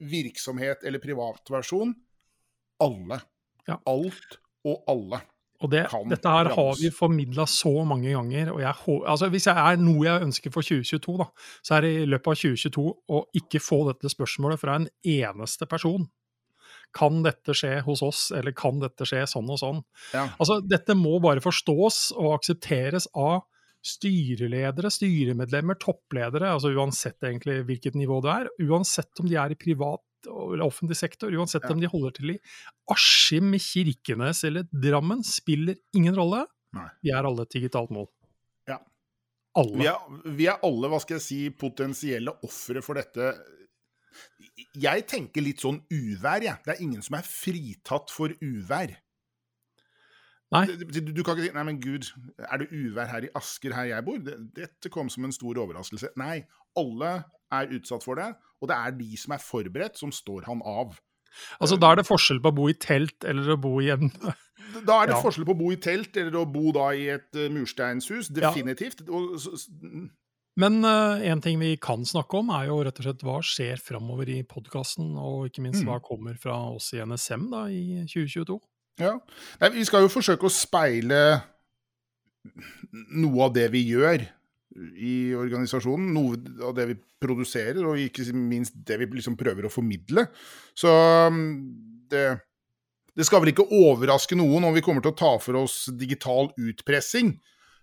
virksomhet 0.00 0.82
eller 0.84 0.98
privatversjon. 1.02 1.94
Alle. 2.82 3.20
Ja. 3.68 3.78
Alt 3.86 4.40
og 4.66 4.82
alle. 4.90 5.22
Og 5.62 5.70
det, 5.70 5.84
dette 6.10 6.28
her 6.28 6.50
har 6.52 6.74
vi 6.76 6.90
formidla 6.92 7.46
så 7.48 7.70
mange 7.88 8.10
ganger. 8.12 8.50
og 8.52 8.60
jeg, 8.60 8.74
altså 9.06 9.28
Hvis 9.32 9.46
jeg 9.46 9.56
er 9.56 9.78
noe 9.80 10.02
jeg 10.04 10.26
ønsker 10.26 10.52
for 10.52 10.66
2022, 10.66 11.14
da, 11.22 11.28
så 11.64 11.76
er 11.78 11.86
det 11.86 11.92
i 12.02 12.08
løpet 12.10 12.32
av 12.34 12.40
2022 12.42 12.84
å 13.14 13.22
ikke 13.40 13.62
få 13.62 13.78
dette 13.88 14.10
spørsmålet 14.12 14.60
fra 14.60 14.76
en 14.80 14.88
eneste 15.00 15.68
person. 15.70 16.04
Kan 16.94 17.22
dette 17.26 17.54
skje 17.56 17.80
hos 17.86 18.02
oss, 18.06 18.28
eller 18.34 18.54
kan 18.54 18.78
dette 18.82 19.06
skje 19.08 19.24
sånn 19.26 19.48
og 19.50 19.58
sånn? 19.58 19.80
Ja. 20.14 20.28
Altså, 20.38 20.60
Dette 20.62 20.94
må 20.94 21.16
bare 21.22 21.42
forstås 21.42 22.12
og 22.14 22.36
aksepteres 22.36 23.08
av 23.18 23.42
styreledere, 23.84 24.88
styremedlemmer, 24.94 25.76
toppledere, 25.82 26.48
altså 26.54 26.70
uansett 26.72 27.20
egentlig 27.26 27.58
hvilket 27.68 27.98
nivå 27.98 28.20
det 28.24 28.32
er. 28.32 28.50
Uansett 28.64 29.20
om 29.20 29.28
de 29.28 29.36
er 29.40 29.52
i 29.52 29.58
privat 29.60 30.00
eller 30.24 30.64
offentlig 30.64 30.96
sektor, 30.96 31.34
uansett 31.36 31.66
Ja. 31.66 31.72
om 31.74 31.80
de 31.82 31.90
holder 31.92 32.14
til 32.16 32.30
i 32.32 32.38
Askim, 32.88 33.52
Kirkenes 33.60 34.42
eller 34.48 34.64
Drammen, 34.72 35.20
spiller 35.22 35.76
ingen 35.94 36.14
rolle. 36.16 36.46
Nei. 36.72 36.88
Vi 37.02 37.10
er 37.12 37.24
alle 37.28 37.42
et 37.44 37.50
digitalt 37.52 37.90
mål. 37.92 38.08
Ja. 38.66 38.78
Alle. 39.54 39.76
Vi 39.76 39.86
er, 39.86 40.32
vi 40.38 40.46
er 40.48 40.58
alle, 40.64 40.88
hva 40.88 41.00
skal 41.02 41.18
jeg 41.18 41.26
si, 41.26 41.50
potensielle 41.50 42.32
ofre 42.42 42.80
for 42.82 42.94
dette. 42.94 43.34
Jeg 44.74 45.06
tenker 45.06 45.42
litt 45.42 45.60
sånn 45.62 45.80
uvær, 45.90 46.42
jeg. 46.42 46.56
Det 46.64 46.74
er 46.76 46.82
ingen 46.82 47.02
som 47.02 47.16
er 47.18 47.22
fritatt 47.26 48.10
for 48.10 48.28
uvær. 48.42 48.94
Nei. 50.54 50.66
Du, 50.70 51.00
du 51.00 51.22
kan 51.26 51.34
ikke 51.34 51.48
si 51.48 51.52
'nei, 51.54 51.64
men 51.66 51.80
gud, 51.82 52.06
er 52.38 52.60
det 52.62 52.68
uvær 52.70 53.08
her 53.10 53.24
i 53.26 53.30
Asker, 53.34 53.72
her 53.74 53.88
jeg 53.90 54.04
bor'? 54.06 54.20
Det, 54.22 54.36
dette 54.54 54.90
kom 54.92 55.08
som 55.10 55.24
en 55.26 55.32
stor 55.34 55.58
overraskelse. 55.58 56.12
Nei, 56.20 56.44
alle 56.78 57.24
er 57.50 57.72
utsatt 57.74 58.04
for 58.06 58.14
det, 58.20 58.28
og 58.62 58.68
det 58.70 58.76
er 58.76 58.90
de 58.98 59.16
som 59.18 59.34
er 59.34 59.42
forberedt, 59.42 59.98
som 59.98 60.12
står 60.14 60.44
han 60.46 60.62
av. 60.64 60.94
Altså, 61.60 61.76
Da 61.80 61.90
er 61.90 61.96
det 61.98 62.06
forskjell 62.06 62.38
på 62.40 62.52
å 62.52 62.54
bo 62.54 62.68
i 62.70 62.74
telt 62.78 63.24
eller 63.26 63.56
å 63.56 63.60
bo 63.60 63.80
i 63.82 63.88
en 63.90 64.12
Da 64.86 65.00
er 65.02 65.06
det 65.10 65.16
Ja. 65.16 65.22
forskjell 65.22 65.44
på 65.48 65.54
å 65.54 65.58
bo 65.58 65.70
i 65.72 65.76
telt 65.76 66.16
eller 66.16 66.38
å 66.38 66.46
bo 66.46 66.70
da 66.72 66.90
i 66.94 67.08
et 67.10 67.32
mursteinshus, 67.50 68.30
mursteinshus, 68.30 68.30
Ja. 68.30 68.50
definitivt. 68.52 69.02
Og, 69.08 69.34
så- 69.40 69.54
s- 69.54 69.68
Men 70.60 70.84
eh, 70.86 71.24
en 71.32 71.40
ting 71.42 71.58
vi 71.58 71.72
kan 71.82 72.04
snakke 72.06 72.38
om, 72.38 72.52
er 72.54 72.68
jo 72.68 72.76
rett 72.86 73.00
og 73.00 73.08
slett 73.08 73.24
hva 73.26 73.40
skjer 73.42 73.80
framover 73.82 74.28
i 74.30 74.42
podkasten, 74.46 75.16
og 75.18 75.48
ikke 75.48 75.64
minst 75.64 75.82
Mm. 75.82 75.88
hva 75.90 75.98
kommer 76.04 76.36
fra 76.38 76.54
oss 76.70 76.92
i 76.94 77.00
NSM 77.02 77.48
da 77.50 77.64
i 77.66 78.04
2022. 78.06 78.60
Ja. 79.02 79.16
Nei, 79.60 79.72
vi 79.74 79.84
skal 79.84 80.04
jo 80.06 80.12
forsøke 80.12 80.46
å 80.46 80.52
speile 80.54 81.42
noe 83.14 83.46
av 83.48 83.54
det 83.56 83.66
vi 83.72 83.82
gjør 83.88 84.22
i 84.94 85.14
organisasjonen. 85.38 86.12
Noe 86.14 86.38
av 86.68 86.74
det 86.76 86.86
vi 86.92 86.96
produserer, 87.24 87.82
og 87.86 87.98
ikke 87.98 88.26
minst 88.36 88.76
det 88.86 88.98
vi 89.00 89.08
liksom 89.18 89.36
prøver 89.40 89.66
å 89.66 89.72
formidle. 89.72 90.26
Så 90.76 90.92
um, 91.30 91.40
det, 92.10 92.26
det 93.16 93.26
skal 93.26 93.42
vel 93.42 93.54
ikke 93.54 93.66
overraske 93.70 94.36
noen 94.38 94.68
om 94.68 94.74
vi 94.76 94.82
kommer 94.84 95.02
til 95.02 95.14
å 95.14 95.18
ta 95.18 95.32
for 95.42 95.58
oss 95.64 95.84
digital 95.98 96.52
utpressing 96.58 97.34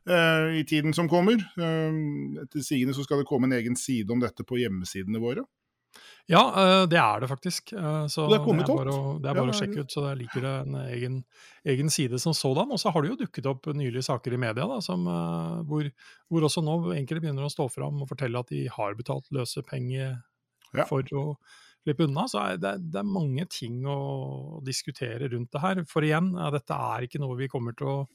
i 0.10 0.64
tiden 0.66 0.94
som 0.98 1.10
kommer. 1.10 1.38
Um, 1.58 2.38
etter 2.42 2.64
sigende 2.66 2.96
så 2.98 3.04
skal 3.06 3.22
det 3.22 3.28
komme 3.30 3.46
en 3.50 3.54
egen 3.60 3.76
side 3.78 4.10
om 4.12 4.20
dette 4.24 4.44
på 4.48 4.58
hjemmesidene 4.58 5.22
våre. 5.22 5.44
Ja, 6.30 6.42
eh, 6.56 6.86
det 6.88 6.98
er 7.02 7.20
det 7.20 7.28
faktisk. 7.30 7.74
eh, 7.74 8.06
Så 8.08 8.28
Det 8.30 8.38
er 8.40 8.46
kommet 8.46 8.68
bare, 8.70 8.88
opp. 8.88 9.18
å, 9.18 9.22
det 9.22 9.28
er 9.30 9.36
Ja, 9.36 9.42
bare 9.42 9.52
å 9.52 9.52
det 9.52 9.56
er 9.58 9.60
sjekke 9.66 9.82
ut. 9.84 9.92
Så 9.92 10.04
der 10.06 10.16
ligger 10.16 10.42
det 10.46 10.54
en 10.62 10.76
egen, 10.86 11.16
egen 11.66 11.90
side 11.90 12.20
som 12.20 12.34
sådan. 12.34 12.72
Og 12.72 12.80
så 12.80 12.92
har 12.94 13.02
det 13.02 13.10
jo 13.12 13.18
dukket 13.26 13.46
opp 13.52 13.66
nylige 13.76 14.04
saker 14.06 14.34
i 14.34 14.38
media 14.38 14.68
da, 14.68 14.80
som, 14.82 15.06
eh, 15.08 15.64
hvor, 15.68 15.90
hvor 16.30 16.42
også 16.48 16.64
nå 16.64 16.78
enkelte 16.96 17.22
begynner 17.26 17.44
å 17.44 17.52
stå 17.52 17.68
fram 17.74 18.02
og 18.02 18.08
fortelle 18.10 18.40
at 18.40 18.48
de 18.54 18.68
har 18.72 18.96
betalt 18.96 19.28
løsepenger 19.32 20.22
Ja. 20.74 20.86
for 20.86 21.04
å 21.04 21.36
slippe 21.84 22.06
unna. 22.08 22.24
Så 22.32 22.40
er 22.40 22.58
det, 22.58 22.92
det 22.94 23.00
er 23.02 23.04
mange 23.04 23.46
ting 23.50 23.84
å 23.84 24.64
diskutere 24.64 25.28
rundt 25.34 25.52
det 25.52 25.62
her. 25.62 25.84
For 25.84 26.02
igjen, 26.02 26.32
eh, 26.40 26.52
dette 26.52 26.72
er 26.72 27.02
ikke 27.10 27.20
noe 27.20 27.36
vi 27.36 27.50
kommer 27.52 27.76
til 27.76 27.88
å 27.88 28.08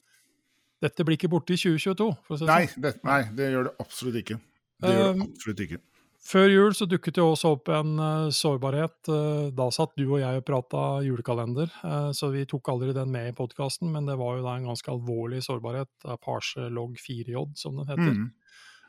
Dette 0.83 1.03
blir 1.07 1.17
ikke 1.17 1.29
borte 1.31 1.55
i 1.55 1.57
2022, 1.57 2.07
for 2.27 2.35
å 2.35 2.39
si 2.39 2.45
Nei, 2.45 2.63
sånn. 2.69 2.83
det, 2.85 2.95
nei, 3.07 3.21
det 3.33 3.51
gjør 3.53 3.69
det 3.69 3.75
absolutt 3.81 4.17
ikke. 4.23 4.39
Det 4.83 4.91
gjør 4.93 5.07
det 5.07 5.13
Um, 5.17 5.21
absolutt 5.31 5.63
ikke. 5.65 5.79
Før 6.27 6.49
jul 6.51 6.73
så 6.75 6.85
dukket 6.91 7.15
det 7.15 7.23
også 7.23 7.53
opp 7.55 7.69
en 7.71 7.93
uh, 8.03 8.27
sårbarhet. 8.35 8.97
Uh, 9.07 9.47
da 9.55 9.69
satt 9.71 9.93
du 9.95 10.03
og 10.09 10.19
jeg 10.19 10.41
og 10.41 10.45
prata 10.45 10.81
julekalender, 11.05 11.71
uh, 11.85 12.09
så 12.11 12.29
vi 12.33 12.43
tok 12.45 12.67
aldri 12.73 12.91
den 12.93 13.09
med 13.13 13.29
i 13.29 13.35
podkasten. 13.37 13.89
Men 13.93 14.05
det 14.09 14.17
var 14.19 14.35
jo 14.37 14.43
da 14.45 14.57
en 14.57 14.67
ganske 14.67 14.91
alvorlig 14.91 15.39
sårbarhet, 15.45 15.89
Parse 16.21 16.67
log 16.69 16.97
4J 16.99 17.45
som 17.57 17.79
den 17.79 17.87
heter. 17.93 18.11
Mm. 18.17 18.27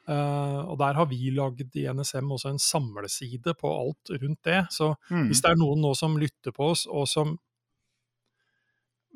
Og 0.08 0.78
der 0.80 0.96
har 0.96 1.04
vi 1.10 1.28
lagd 1.36 1.74
i 1.76 1.82
NSM 1.92 2.30
også 2.32 2.48
en 2.54 2.58
samleside 2.64 3.52
på 3.60 3.68
alt 3.68 4.08
rundt 4.22 4.38
det. 4.48 4.62
Så 4.72 4.94
Mm. 5.10 5.26
hvis 5.28 5.42
det 5.44 5.50
er 5.50 5.58
noen 5.60 5.82
nå 5.84 5.90
som 5.94 6.16
lytter 6.16 6.50
på 6.56 6.70
oss, 6.72 6.86
og 6.88 7.04
som 7.06 7.34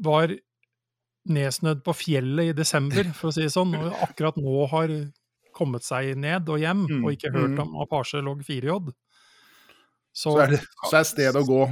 var 0.04 0.34
nedsnødd 1.28 1.82
på 1.86 1.94
fjellet 1.94 2.50
i 2.50 2.56
desember, 2.56 3.04
for 3.18 3.30
å 3.30 3.34
si 3.36 3.44
det 3.46 3.52
sånn, 3.54 3.74
og 3.78 3.92
akkurat 4.02 4.36
nå 4.36 4.66
har 4.72 4.92
kommet 5.54 5.84
seg 5.84 6.16
ned 6.16 6.48
og 6.48 6.58
hjem, 6.58 6.86
Mm, 6.88 7.04
og 7.04 7.12
ikke 7.12 7.30
hørt 7.32 7.56
mm. 7.56 7.60
om 7.60 7.80
Apache 7.84 8.22
log 8.24 8.40
4J, 8.42 8.92
så, 10.12 10.32
Så 10.32 10.38
er 10.40 10.46
det 10.56 10.60
så 10.90 10.96
er 10.98 11.04
stedet 11.08 11.40
å 11.40 11.46
gå. 11.46 11.62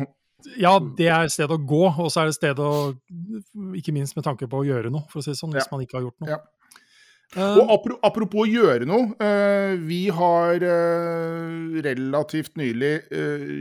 Ja, 0.56 0.78
det 0.78 1.08
er 1.12 1.26
stedet 1.28 1.32
sted 1.32 1.50
å 1.52 1.58
gå, 1.68 1.82
og 2.00 2.08
så 2.12 2.22
er 2.22 2.30
det 2.30 2.34
stedet 2.38 2.56
sted 2.56 2.62
å 2.64 3.74
Ikke 3.76 3.92
minst 3.92 4.16
med 4.16 4.24
tanke 4.24 4.48
på 4.48 4.62
å 4.62 4.64
gjøre 4.64 4.88
noe, 4.92 5.04
for 5.10 5.20
å 5.20 5.24
si 5.24 5.34
det 5.34 5.36
sånn, 5.40 5.52
hvis 5.52 5.66
Ja. 5.66 5.72
man 5.72 5.82
ikke 5.84 5.98
har 5.98 6.06
gjort 6.06 6.20
noe. 6.20 6.30
Ja. 6.30 6.38
Uh, 7.36 7.60
Og 7.62 8.00
apropos 8.02 8.42
å 8.42 8.48
gjøre 8.50 8.86
noe. 8.90 9.12
Uh, 9.20 9.76
vi 9.86 10.08
har 10.08 10.56
uh, 10.56 11.82
relativt 11.84 12.56
nylig 12.58 13.04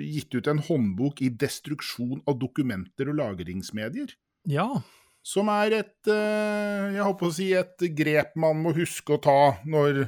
gitt 0.09 0.33
ut 0.33 0.47
en 0.47 0.57
håndbok 0.57 1.21
i 1.21 1.29
destruksjon 1.29 2.23
av 2.25 2.39
dokumenter 2.39 3.09
og 3.09 3.19
lagringsmedier. 3.19 4.15
ja. 4.47 4.81
Som 5.25 5.51
er 5.51 5.75
et 5.81 6.09
eh, 6.09 6.95
jeg 6.95 7.05
håper 7.05 7.27
å 7.27 7.35
si 7.35 7.51
et 7.57 7.85
grep 7.95 8.37
man 8.39 8.61
må 8.63 8.73
huske 8.77 9.17
å 9.17 9.21
ta 9.21 9.39
når 9.67 10.05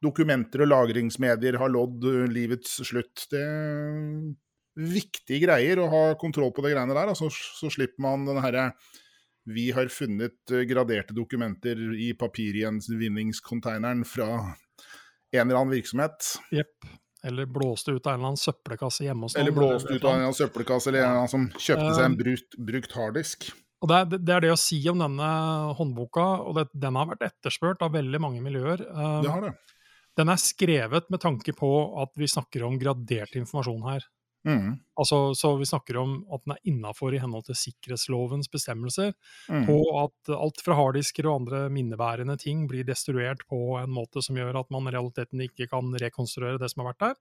dokumenter 0.00 0.64
og 0.64 0.70
lagringsmedier 0.70 1.58
har 1.60 1.72
nådd 1.74 2.06
eh, 2.08 2.30
livets 2.30 2.78
slutt. 2.88 3.26
Det 3.32 3.42
er 3.42 4.30
viktige 4.80 5.44
greier 5.44 5.82
å 5.82 5.90
ha 5.92 6.02
kontroll 6.20 6.54
på 6.56 6.64
de 6.64 6.72
greiene 6.72 6.96
der. 6.96 7.12
Altså, 7.12 7.28
så 7.30 7.70
slipper 7.72 8.00
man 8.06 8.26
den 8.28 8.40
herre 8.44 8.70
vi 9.50 9.70
har 9.74 9.90
funnet 9.92 10.52
eh, 10.52 10.64
graderte 10.68 11.16
dokumenter 11.16 11.78
i 11.98 12.12
papirgjenvinningscontaineren 12.18 14.04
fra 14.08 14.30
en 15.30 15.46
eller 15.46 15.60
annen 15.60 15.74
virksomhet. 15.74 16.34
Jepp. 16.54 16.90
Eller 17.24 17.44
blåste 17.46 17.92
ut 17.92 18.06
av 18.06 18.14
en 18.14 18.20
eller 18.20 18.30
annen 18.30 18.40
søppelkasse 18.40 19.04
hjemme 19.04 19.26
hos 19.26 19.34
noen. 19.34 19.42
Eller 19.42 19.56
blåst 19.56 19.90
ut 19.90 19.98
av 19.98 19.98
en 19.98 20.14
eller 20.14 20.28
annen 20.30 20.38
søppelkasse, 20.38 20.88
eller 20.88 21.02
en 21.02 21.10
eller 21.10 21.24
annen 21.24 21.32
som 21.32 21.48
kjøpte 21.52 21.90
seg 21.98 22.06
en 22.06 22.16
brukt, 22.16 22.56
brukt 22.70 22.94
harddisk. 22.96 23.50
Og 23.80 23.88
det 23.88 24.20
det 24.20 24.34
er 24.34 24.44
det 24.44 24.52
å 24.52 24.60
si 24.60 24.78
om 24.90 25.00
denne 25.00 25.30
håndboka, 25.78 26.26
og 26.44 26.56
det, 26.58 26.66
den 26.76 26.98
har 27.00 27.08
vært 27.08 27.26
etterspurt 27.30 27.82
av 27.82 27.94
veldig 27.96 28.20
mange 28.20 28.42
miljøer. 28.44 28.82
Eh, 28.84 29.20
Det 29.24 29.30
har 29.32 29.40
det. 29.48 29.54
Den 30.18 30.28
er 30.28 30.40
skrevet 30.42 31.06
med 31.08 31.20
tanke 31.22 31.54
på 31.56 31.68
at 32.02 32.10
vi 32.18 32.26
snakker 32.28 32.64
om 32.66 32.78
gradert 32.78 33.36
informasjon 33.38 33.86
her. 33.86 34.04
Mm. 34.44 34.78
Altså, 34.96 35.34
så 35.36 35.52
vi 35.60 35.68
snakker 35.68 35.98
om 36.00 36.14
at 36.32 36.42
den 36.44 36.54
er 36.54 36.70
innafor 36.72 37.14
i 37.14 37.20
henhold 37.20 37.44
til 37.46 37.56
sikkerhetslovens 37.60 38.48
bestemmelser, 38.52 39.12
Mm. 39.48 39.66
på 39.66 39.76
at 40.02 40.32
alt 40.34 40.60
fra 40.64 40.74
harddisker 40.74 41.28
og 41.28 41.42
andre 41.42 41.68
minnebærende 41.70 42.38
ting 42.38 42.66
blir 42.68 42.84
destruert 42.84 43.46
på 43.48 43.78
en 43.82 43.90
måte 43.90 44.22
som 44.22 44.36
gjør 44.36 44.60
at 44.60 44.70
man 44.70 44.88
i 44.88 44.96
realiteten 44.96 45.40
ikke 45.40 45.68
kan 45.68 45.92
rekonstruere 45.92 46.58
det 46.58 46.70
som 46.70 46.84
har 46.84 46.92
vært 46.92 47.00
der. 47.00 47.14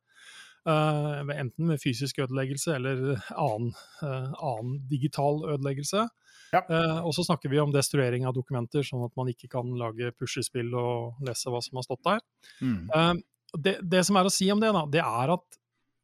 Uh, 0.67 1.23
enten 1.39 1.67
med 1.67 1.79
fysisk 1.79 2.19
ødeleggelse 2.19 2.75
eller 2.75 3.21
annen, 3.31 3.73
uh, 4.03 4.33
annen 4.43 4.87
digital 4.89 5.45
ødeleggelse. 5.55 6.09
Ja. 6.53 6.63
Uh, 6.65 6.99
og 7.05 7.13
så 7.13 7.25
snakker 7.27 7.51
vi 7.51 7.61
om 7.61 7.73
destruering 7.73 8.25
av 8.25 8.33
dokumenter, 8.37 8.85
sånn 8.85 9.05
at 9.05 9.13
man 9.19 9.29
ikke 9.31 9.49
kan 9.51 9.69
lage 9.77 10.11
puslespill 10.17 10.73
og 10.77 11.21
lese 11.25 11.51
hva 11.51 11.61
som 11.61 11.79
har 11.79 11.85
stått 11.85 12.03
der. 12.07 12.21
Mm. 12.61 12.81
Uh, 12.89 13.13
det, 13.57 13.77
det 13.85 14.03
som 14.05 14.17
er 14.19 14.29
å 14.29 14.33
si 14.33 14.49
om 14.53 14.61
det, 14.61 14.73
da, 14.75 14.85
det 14.89 15.03
er 15.05 15.33
at 15.35 15.59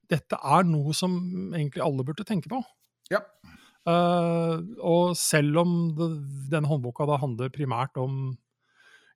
dette 0.09 0.37
er 0.37 0.65
noe 0.69 0.93
som 0.93 1.15
egentlig 1.55 1.81
alle 1.81 2.05
burde 2.05 2.25
tenke 2.27 2.51
på. 2.51 2.61
Ja. 3.13 3.23
Uh, 3.85 4.61
og 4.81 5.13
selv 5.17 5.61
om 5.61 5.75
det, 5.97 6.09
denne 6.53 6.69
håndboka 6.69 7.05
da 7.09 7.19
handler 7.21 7.53
primært 7.53 7.97
om 8.01 8.35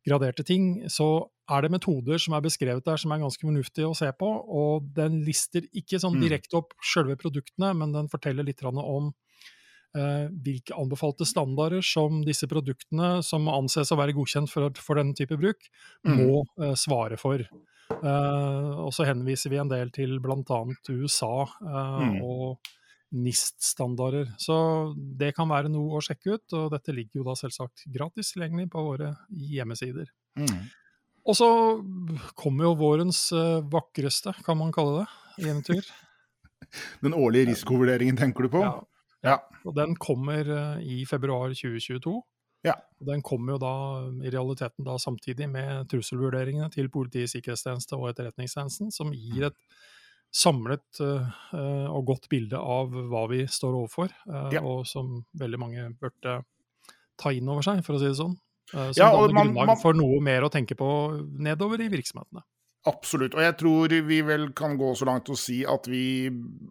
graderte 0.05 0.45
ting, 0.45 0.87
så 0.89 1.27
er 1.49 1.65
det 1.65 1.73
metoder 1.73 2.21
som 2.21 2.35
er 2.37 2.43
beskrevet 2.45 2.85
der 2.85 2.99
som 3.01 3.11
er 3.11 3.21
ganske 3.23 3.43
fornuftige 3.43 3.89
å 3.89 3.97
se 3.97 4.09
på. 4.17 4.29
Og 4.29 4.85
den 4.95 5.23
lister 5.25 5.65
ikke 5.73 5.99
sånn 6.01 6.17
Mm. 6.17 6.21
direkte 6.25 6.57
opp 6.61 6.73
selve 6.85 7.17
produktene, 7.17 7.73
men 7.75 7.91
den 7.91 8.09
forteller 8.09 8.45
litt 8.45 8.61
om 8.63 9.13
hvilke 9.93 10.75
anbefalte 10.77 11.25
standarder 11.25 11.81
som 11.81 12.21
disse 12.25 12.45
produktene, 12.47 13.23
som 13.25 13.47
anses 13.49 13.89
å 13.91 13.97
være 13.97 14.13
godkjent 14.13 14.49
for, 14.51 14.69
for 14.77 14.95
den 15.01 15.13
type 15.17 15.37
bruk, 15.39 15.69
Mm. 16.05 16.15
må 16.21 16.43
eh, 16.63 16.75
svare 16.77 17.17
for. 17.17 17.41
Eh, 17.41 18.69
og 18.85 18.91
så 18.93 19.05
henviser 19.09 19.49
vi 19.49 19.57
en 19.57 19.67
del 19.71 19.89
til 19.91 20.19
bl.a. 20.21 20.59
USA 20.93 21.41
eh, 21.43 22.03
Mm. 22.05 22.21
og 22.23 22.59
NIST-standarder. 23.11 24.27
Så 24.37 24.55
det 25.17 25.33
kan 25.35 25.49
være 25.49 25.69
noe 25.73 25.97
å 25.97 26.03
sjekke 26.05 26.35
ut, 26.37 26.53
og 26.53 26.71
dette 26.75 26.93
ligger 26.93 27.21
jo 27.21 27.23
da 27.29 27.33
selvsagt 27.39 27.87
gratis 27.91 28.33
tilgjengelig 28.35 28.69
på 28.69 28.83
våre 28.85 29.15
hjemmesider. 29.33 30.11
Mm. 30.37 30.69
Og 31.25 31.35
så 31.35 31.49
kommer 32.37 32.69
jo 32.69 32.75
vårens 32.79 33.23
eh, 33.33 33.59
vakreste, 33.69 34.33
kan 34.45 34.57
man 34.61 34.71
kalle 34.71 35.01
det, 35.01 35.49
eventyr. 35.49 35.89
Den 37.03 37.13
årlige 37.17 37.49
risikovurderingen 37.49 38.17
tenker 38.19 38.45
du 38.45 38.49
på? 38.53 38.61
Ja. 38.61 38.77
Ja. 39.23 39.37
Og 39.65 39.75
den 39.75 39.95
kommer 39.99 40.47
eh, 40.47 40.83
i 40.83 41.05
februar 41.05 41.49
2022. 41.51 42.21
Ja. 42.63 42.73
Den 42.99 43.21
kommer 43.23 43.53
jo 43.55 43.59
da 43.63 43.73
i 44.27 44.31
realiteten 44.31 44.83
da 44.87 44.97
samtidig 44.99 45.47
med 45.51 45.87
trusselvurderingene 45.91 46.69
til 46.73 46.89
Politiets 46.91 47.31
sikkerhetstjeneste 47.35 47.95
og 47.99 48.09
Etterretningstjenesten, 48.11 48.91
som 48.91 49.11
gir 49.15 49.45
et 49.47 49.57
samlet 50.35 50.99
eh, 51.01 51.87
og 51.89 52.03
godt 52.11 52.27
bilde 52.29 52.59
av 52.59 52.91
hva 52.91 53.23
vi 53.31 53.45
står 53.49 53.73
overfor, 53.79 54.11
uh, 54.29 54.49
Ja. 54.53 54.61
og 54.61 54.83
som 54.85 55.23
veldig 55.39 55.57
mange 55.59 55.87
burde 55.99 56.35
ta 57.17 57.31
inn 57.33 57.49
over 57.49 57.65
seg, 57.65 57.81
for 57.83 57.95
å 57.95 57.99
si 57.99 58.05
det 58.11 58.19
sånn. 58.19 58.35
Uh, 58.69 58.91
som 58.93 58.99
Ja, 59.01 59.09
danner 59.15 59.33
man- 59.33 59.47
grunnlag 59.47 59.67
man- 59.73 59.81
for 59.81 59.93
noe 59.97 60.19
mer 60.21 60.41
å 60.45 60.51
tenke 60.53 60.75
på 60.77 60.89
nedover 61.39 61.81
i 61.81 61.89
virksomhetene. 61.89 62.43
Absolutt. 62.87 63.33
Og 63.35 63.43
jeg 63.43 63.55
tror 63.59 63.93
vi 64.07 64.17
vel 64.23 64.45
kan 64.55 64.77
gå 64.79 64.93
så 64.95 65.03
langt 65.09 65.27
å 65.27 65.35
si 65.37 65.57
at 65.67 65.87
vi 65.91 66.29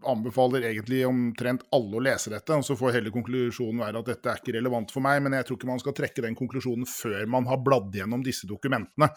anbefaler 0.09 0.65
egentlig 0.71 1.03
omtrent 1.05 1.67
alle 1.77 1.99
å 1.99 2.03
lese 2.03 2.33
dette. 2.33 2.57
Og 2.57 2.65
så 2.65 2.79
får 2.81 2.97
hele 2.97 3.13
konklusjonen 3.13 3.83
være 3.85 4.01
at 4.01 4.09
dette 4.15 4.33
er 4.33 4.41
ikke 4.41 4.57
relevant 4.57 4.95
for 4.95 5.05
meg. 5.05 5.21
Men 5.25 5.37
jeg 5.37 5.49
tror 5.49 5.61
ikke 5.61 5.71
man 5.71 5.83
skal 5.83 5.97
trekke 5.99 6.25
den 6.25 6.39
konklusjonen 6.39 6.89
før 6.89 7.29
man 7.29 7.49
har 7.51 7.61
bladd 7.61 7.93
gjennom 8.01 8.25
disse 8.25 8.49
dokumentene 8.49 9.11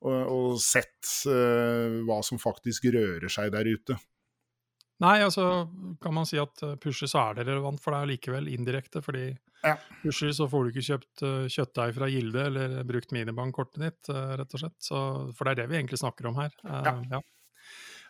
og, 0.00 0.14
og 0.14 0.62
sett 0.62 1.12
uh, 1.28 2.00
hva 2.08 2.22
som 2.24 2.40
faktisk 2.40 2.88
rører 2.96 3.28
seg 3.32 3.52
der 3.52 3.68
ute. 3.68 3.98
Nei, 5.04 5.18
altså 5.22 5.68
kan 6.02 6.16
man 6.16 6.26
si 6.26 6.40
at 6.42 6.58
eh, 6.66 6.74
pusher 6.82 7.06
så 7.06 7.20
er 7.28 7.36
det 7.36 7.44
relevant, 7.46 7.78
for 7.78 7.94
er 7.94 8.08
likevel 8.10 8.48
indirekte. 8.50 8.98
fordi 9.04 9.28
Ja. 9.64 9.74
pusher 10.02 10.30
så 10.36 10.46
får 10.50 10.64
du 10.64 10.70
ikke 10.72 10.86
kjøpt 10.86 11.22
eh, 11.26 11.46
kjøttdeig 11.50 11.94
fra 11.96 12.08
Gilde 12.12 12.44
eller 12.46 12.76
brukt 12.86 13.10
minibankkortet 13.14 13.82
ditt, 13.82 14.10
eh, 14.12 14.36
rett 14.38 14.54
og 14.54 14.62
slett. 14.62 14.76
Så, 14.84 15.00
for 15.34 15.44
det 15.48 15.54
er 15.54 15.60
det 15.62 15.66
vi 15.72 15.78
egentlig 15.80 15.98
snakker 15.98 16.30
om 16.30 16.38
her. 16.38 16.54
Eh, 16.64 16.92
Ja. 16.92 16.94
ja. 17.18 17.24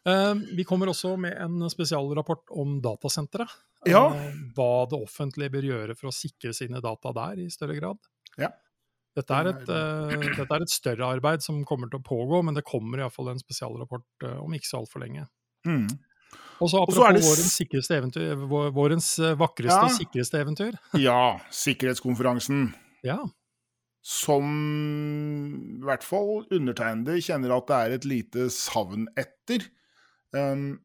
Vi 0.08 0.64
kommer 0.64 0.88
også 0.88 1.16
med 1.20 1.34
en 1.36 1.66
spesialrapport 1.68 2.52
om 2.56 2.78
datasenteret. 2.80 3.50
Ja. 3.84 4.06
Hva 4.56 4.86
det 4.88 4.96
offentlige 4.96 5.52
bør 5.52 5.66
gjøre 5.66 5.96
for 5.98 6.08
å 6.08 6.14
sikre 6.14 6.54
sine 6.56 6.80
data 6.80 7.12
der 7.12 7.42
i 7.42 7.48
større 7.52 7.76
grad. 7.76 7.98
Ja. 8.40 8.48
Dette 9.18 9.34
er, 9.34 9.50
et, 9.50 9.66
dette 9.66 10.46
er 10.54 10.64
et 10.64 10.72
større 10.72 11.10
arbeid 11.16 11.42
som 11.44 11.60
kommer 11.66 11.90
til 11.90 11.98
å 12.00 12.06
pågå, 12.06 12.40
men 12.46 12.56
det 12.56 12.64
kommer 12.64 13.02
iallfall 13.02 13.32
en 13.34 13.42
spesialrapport 13.42 14.28
om 14.38 14.54
ikke 14.56 14.70
så 14.70 14.80
altfor 14.80 15.02
lenge. 15.02 15.26
Mm. 15.66 15.88
Og 16.58 16.70
så 16.72 16.80
apropos 16.82 16.96
det 17.14 17.22
vårens, 17.22 17.52
sikreste 17.54 17.94
eventyr, 18.00 18.32
vårens 18.74 19.12
eh, 19.22 19.36
vakreste 19.38 19.84
Ja. 19.84 19.92
sikreste 19.94 20.40
eventyr. 20.42 20.78
Ja, 21.08 21.38
sikkerhetskonferansen. 21.54 22.74
Ja. 23.06 23.18
som 24.02 24.44
i 25.78 25.84
hvert 25.84 26.02
fall 26.06 26.46
undertegnede 26.54 27.18
kjenner 27.22 27.52
at 27.58 27.66
det 27.68 27.76
er 27.78 27.94
et 27.98 28.04
lite 28.08 28.46
savn 28.50 29.06
etter. 29.20 29.66
Um, 30.32 30.78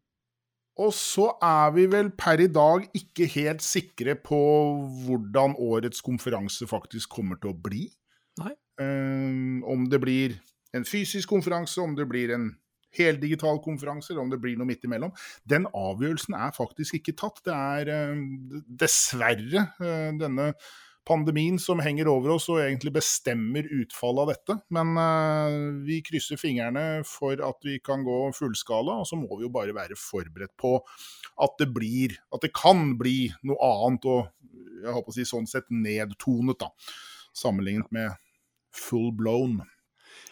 og 0.77 0.91
så 0.97 1.29
er 1.41 1.71
vi 1.75 1.85
vel 1.91 2.09
per 2.17 2.41
i 2.43 2.47
dag 2.51 2.85
ikke 2.97 3.27
helt 3.35 3.61
sikre 3.63 4.15
på 4.19 4.39
hvordan 5.05 5.55
årets 5.61 6.01
konferanse 6.01 6.67
faktisk 6.67 7.09
kommer 7.15 7.39
til 7.41 7.53
å 7.53 7.57
bli. 7.63 7.85
Um, 8.81 9.61
om 9.69 9.85
det 9.89 9.99
blir 10.01 10.33
en 10.73 10.83
fysisk 10.85 11.29
konferanse, 11.29 11.77
om 11.81 11.93
det 11.95 12.07
blir 12.09 12.33
en 12.33 12.49
heldigital 12.97 13.59
konferanse, 13.63 14.11
eller 14.11 14.25
om 14.25 14.31
det 14.33 14.41
blir 14.43 14.57
noe 14.59 14.69
midt 14.69 14.87
imellom. 14.87 15.13
Den 15.49 15.67
avgjørelsen 15.69 16.37
er 16.37 16.55
faktisk 16.55 16.99
ikke 16.99 17.17
tatt. 17.19 17.43
Det 17.45 17.53
er 17.53 18.13
um, 18.13 18.25
dessverre 18.67 19.67
uh, 19.81 20.09
denne 20.19 20.53
pandemien 21.03 21.57
som 21.59 21.81
henger 21.83 22.07
over 22.07 22.37
oss 22.37 22.45
og 22.51 22.61
egentlig 22.63 22.93
bestemmer 22.95 23.67
utfallet 23.81 24.23
av 24.23 24.31
dette. 24.31 24.57
Men 24.75 24.93
uh, 24.95 25.81
vi 25.83 25.99
krysser 26.05 26.39
fingrene 26.39 27.03
for 27.07 27.39
at 27.43 27.59
vi 27.67 27.79
kan 27.83 28.05
gå 28.07 28.19
fullskala, 28.37 29.01
og 29.01 29.09
så 29.09 29.19
må 29.19 29.29
vi 29.35 29.47
jo 29.47 29.53
bare 29.53 29.75
være 29.75 29.99
forberedt 29.99 30.55
på 30.59 30.77
at 31.43 31.57
det 31.59 31.71
blir 31.73 32.13
At 32.33 32.43
det 32.45 32.53
kan 32.55 32.93
bli 32.99 33.31
noe 33.47 33.57
annet, 33.65 34.05
og 34.05 34.83
jeg 34.83 34.93
håper 34.95 35.13
å 35.13 35.15
si 35.15 35.25
sånn 35.27 35.49
sett 35.49 35.69
nedtonet, 35.71 36.59
da. 36.59 36.69
Sammenlignet 37.33 37.89
med 37.95 38.13
full 38.73 39.11
blown. 39.15 39.61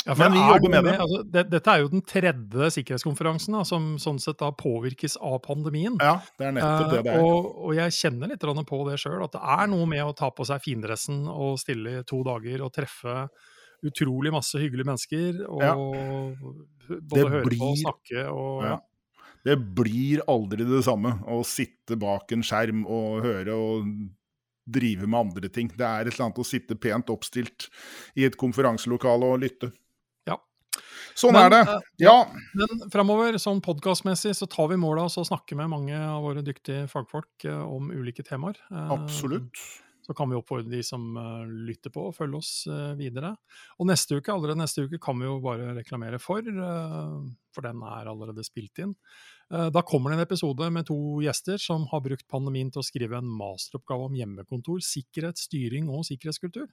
Ja, 0.05 0.15
Men 0.17 0.33
vi 0.33 0.39
er 0.41 0.47
jobber 0.55 0.71
med 0.73 0.83
det. 0.87 0.93
Altså, 1.03 1.17
det. 1.29 1.43
Dette 1.51 1.73
er 1.75 1.81
jo 1.83 1.89
den 1.91 2.01
tredje 2.01 2.69
sikkerhetskonferansen 2.73 3.53
da, 3.53 3.61
som 3.67 3.83
sånn 4.01 4.17
sett 4.23 4.39
da 4.41 4.49
påvirkes 4.57 5.17
av 5.21 5.37
pandemien. 5.45 5.97
Ja, 6.01 6.15
det 6.39 6.47
er 6.47 6.55
nettopp 6.57 6.91
det 6.95 7.03
det 7.05 7.11
Eh, 7.13 7.17
er. 7.19 7.21
og, 7.21 7.49
og 7.67 7.75
jeg 7.77 7.91
kjenner 7.99 8.31
litt 8.33 8.41
på 8.41 8.79
det 8.89 8.97
sjøl, 8.97 9.23
at 9.23 9.31
det 9.37 9.41
er 9.59 9.67
noe 9.67 9.85
med 9.85 10.01
å 10.03 10.15
ta 10.17 10.31
på 10.33 10.45
seg 10.47 10.61
findressen 10.65 11.27
og 11.29 11.59
stille 11.61 11.99
i 11.99 12.03
to 12.03 12.23
dager 12.25 12.63
og 12.65 12.73
treffe 12.73 13.27
utrolig 13.85 14.31
masse 14.33 14.57
hyggelige 14.61 14.89
mennesker. 14.89 15.43
Og 15.49 15.61
Ja. 15.61 15.75
både 16.89 17.29
høre 17.29 17.45
på 17.57 17.69
og 17.69 17.77
snakke 17.77 18.25
og 18.31 18.63
Ja. 18.65 18.79
Det 19.43 19.55
blir 19.73 20.21
aldri 20.29 20.63
det 20.69 20.83
samme 20.85 21.15
å 21.25 21.43
sitte 21.43 21.97
bak 21.97 22.31
en 22.31 22.43
skjerm 22.43 22.85
og 22.85 23.23
høre 23.23 23.53
og 23.57 23.87
drive 24.69 25.07
med 25.07 25.19
andre 25.19 25.49
ting. 25.49 25.67
Det 25.67 25.81
er 25.81 26.05
et 26.05 26.13
eller 26.13 26.25
annet 26.27 26.37
å 26.37 26.45
sitte 26.45 26.75
pent 26.79 27.07
oppstilt 27.09 27.67
i 28.15 28.23
et 28.25 28.37
konferanselokale 28.37 29.25
og 29.33 29.39
lytte. 29.41 29.71
Sånn 31.17 31.33
Men, 31.33 31.45
er 31.45 31.49
det. 31.53 31.61
eh, 31.69 31.79
Ja. 32.05 32.15
Men 32.55 32.89
framover, 32.93 33.37
sånn 33.41 33.61
podkastmessig, 33.61 34.33
så 34.37 34.47
tar 34.49 34.67
vi 34.71 34.77
mål 34.81 34.99
av 34.99 35.05
oss 35.11 35.17
å 35.21 35.27
snakke 35.27 35.55
med 35.59 35.69
mange 35.69 35.95
av 35.97 36.21
våre 36.23 36.41
dyktige 36.43 36.87
fagfolk 36.89 37.45
eh, 37.45 37.61
om 37.63 37.89
ulike 37.91 38.23
temaer. 38.23 38.57
Eh, 38.71 38.91
Absolutt. 38.95 39.57
Så 40.01 40.15
kan 40.17 40.27
vi 40.31 40.35
oppfordre 40.35 40.67
de 40.71 40.81
som 40.83 41.03
lytter 41.67 41.91
på, 41.93 42.07
å 42.09 42.13
følge 42.15 42.39
oss 42.39 42.65
videre. 42.97 43.35
Og 43.79 43.85
neste 43.85 44.17
uke, 44.17 44.33
allerede 44.33 44.57
neste 44.57 44.81
uke 44.87 44.97
kan 44.99 45.15
vi 45.21 45.27
jo 45.27 45.35
bare 45.39 45.75
reklamere 45.77 46.17
for, 46.19 46.41
for 47.53 47.61
den 47.61 47.83
er 47.85 48.09
allerede 48.09 48.43
spilt 48.43 48.81
inn. 48.81 48.95
Da 49.47 49.83
kommer 49.85 50.09
det 50.09 50.17
en 50.17 50.25
episode 50.25 50.71
med 50.73 50.87
to 50.89 50.97
gjester 51.21 51.61
som 51.61 51.85
har 51.93 52.01
brukt 52.01 52.25
pandemien 52.27 52.71
til 52.73 52.81
å 52.81 52.87
skrive 52.87 53.21
en 53.21 53.29
masteroppgave 53.29 54.09
om 54.09 54.17
hjemmekontor, 54.17 54.81
sikkerhet, 54.81 55.37
styring 55.37 55.87
og 55.93 56.03
sikkerhetskultur. 56.09 56.65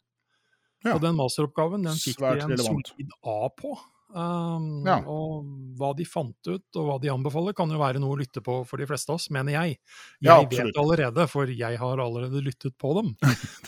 Ja. 0.86 0.96
Og 0.96 1.04
den 1.04 1.14
masteroppgaven 1.20 1.84
den 1.84 2.00
fikk 2.00 2.22
vi 2.24 2.32
de 2.32 2.44
en 2.46 2.56
relevant. 2.56 2.90
solid 2.96 3.12
A 3.28 3.38
på. 3.60 3.76
Um, 4.14 4.84
Ja. 4.86 4.98
Og 5.06 5.44
hva 5.78 5.90
de 5.96 6.04
fant 6.08 6.48
ut 6.48 6.76
og 6.80 6.86
hva 6.88 6.94
de 7.02 7.10
anbefaler, 7.12 7.52
kan 7.54 7.68
jo 7.70 7.78
være 7.78 8.00
noe 8.00 8.16
å 8.16 8.18
lytte 8.20 8.40
på 8.44 8.62
for 8.66 8.80
de 8.80 8.86
fleste 8.88 9.10
av 9.12 9.18
oss, 9.20 9.28
mener 9.30 9.52
jeg. 9.52 9.78
Jeg 10.20 10.30
Ja, 10.30 10.38
vet 10.40 10.48
absolutt. 10.52 10.76
allerede, 10.80 11.26
for 11.28 11.46
jeg 11.46 11.78
har 11.78 11.98
allerede 12.00 12.40
lyttet 12.42 12.76
på 12.80 12.94
dem. 12.96 13.14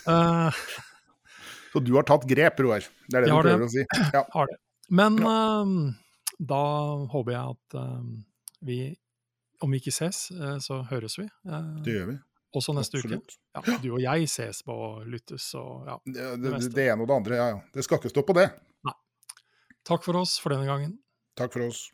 uh, 0.09 0.51
Så 1.73 1.79
du 1.85 1.93
har 1.95 2.03
tatt 2.09 2.25
grep, 2.27 2.59
Roar. 2.65 2.81
Det 3.09 3.21
er 3.21 3.27
det 3.27 3.31
du 3.31 3.37
prøver 3.37 3.61
det. 3.61 3.69
å 3.69 3.75
si. 3.75 3.85
Ja. 4.17 4.25
har 4.33 4.47
det. 4.51 4.57
Men 4.91 5.21
uh, 5.23 5.93
da 6.41 6.63
håper 7.13 7.37
jeg 7.37 7.55
at 7.55 7.77
uh, 7.79 8.03
vi, 8.67 8.79
om 9.63 9.71
vi 9.71 9.79
ikke 9.79 9.93
ses, 9.95 10.31
eh, 10.33 10.57
så 10.65 10.81
høres 10.91 11.15
vi. 11.21 11.25
eh, 11.47 11.69
Det 11.85 11.95
gjør 11.95 12.07
vi. 12.11 12.17
også 12.57 12.75
neste 12.75 12.99
uke. 13.01 13.21
Ja, 13.55 13.63
du 13.83 13.87
og 13.93 14.01
jeg 14.03 14.27
ses 14.29 14.63
på 14.67 14.75
lyttes 15.07 15.47
og 15.55 15.87
ja. 15.87 15.97
Det, 16.05 16.27
Det 16.43 16.51
det, 16.59 16.73
det 16.75 16.87
ene 16.91 17.05
og 17.05 17.09
det 17.13 17.17
andre, 17.21 17.37
ja 17.39 17.47
ja. 17.55 17.61
Det 17.73 17.85
skal 17.85 18.01
ikke 18.01 18.11
stå 18.13 18.25
på 18.27 18.35
det. 18.41 18.49
Takk 19.85 20.05
for 20.05 20.17
oss 20.17 20.39
for 20.39 20.55
denne 20.55 20.67
gangen. 20.69 20.99
Takk 21.37 21.53
for 21.53 21.67
oss. 21.67 21.89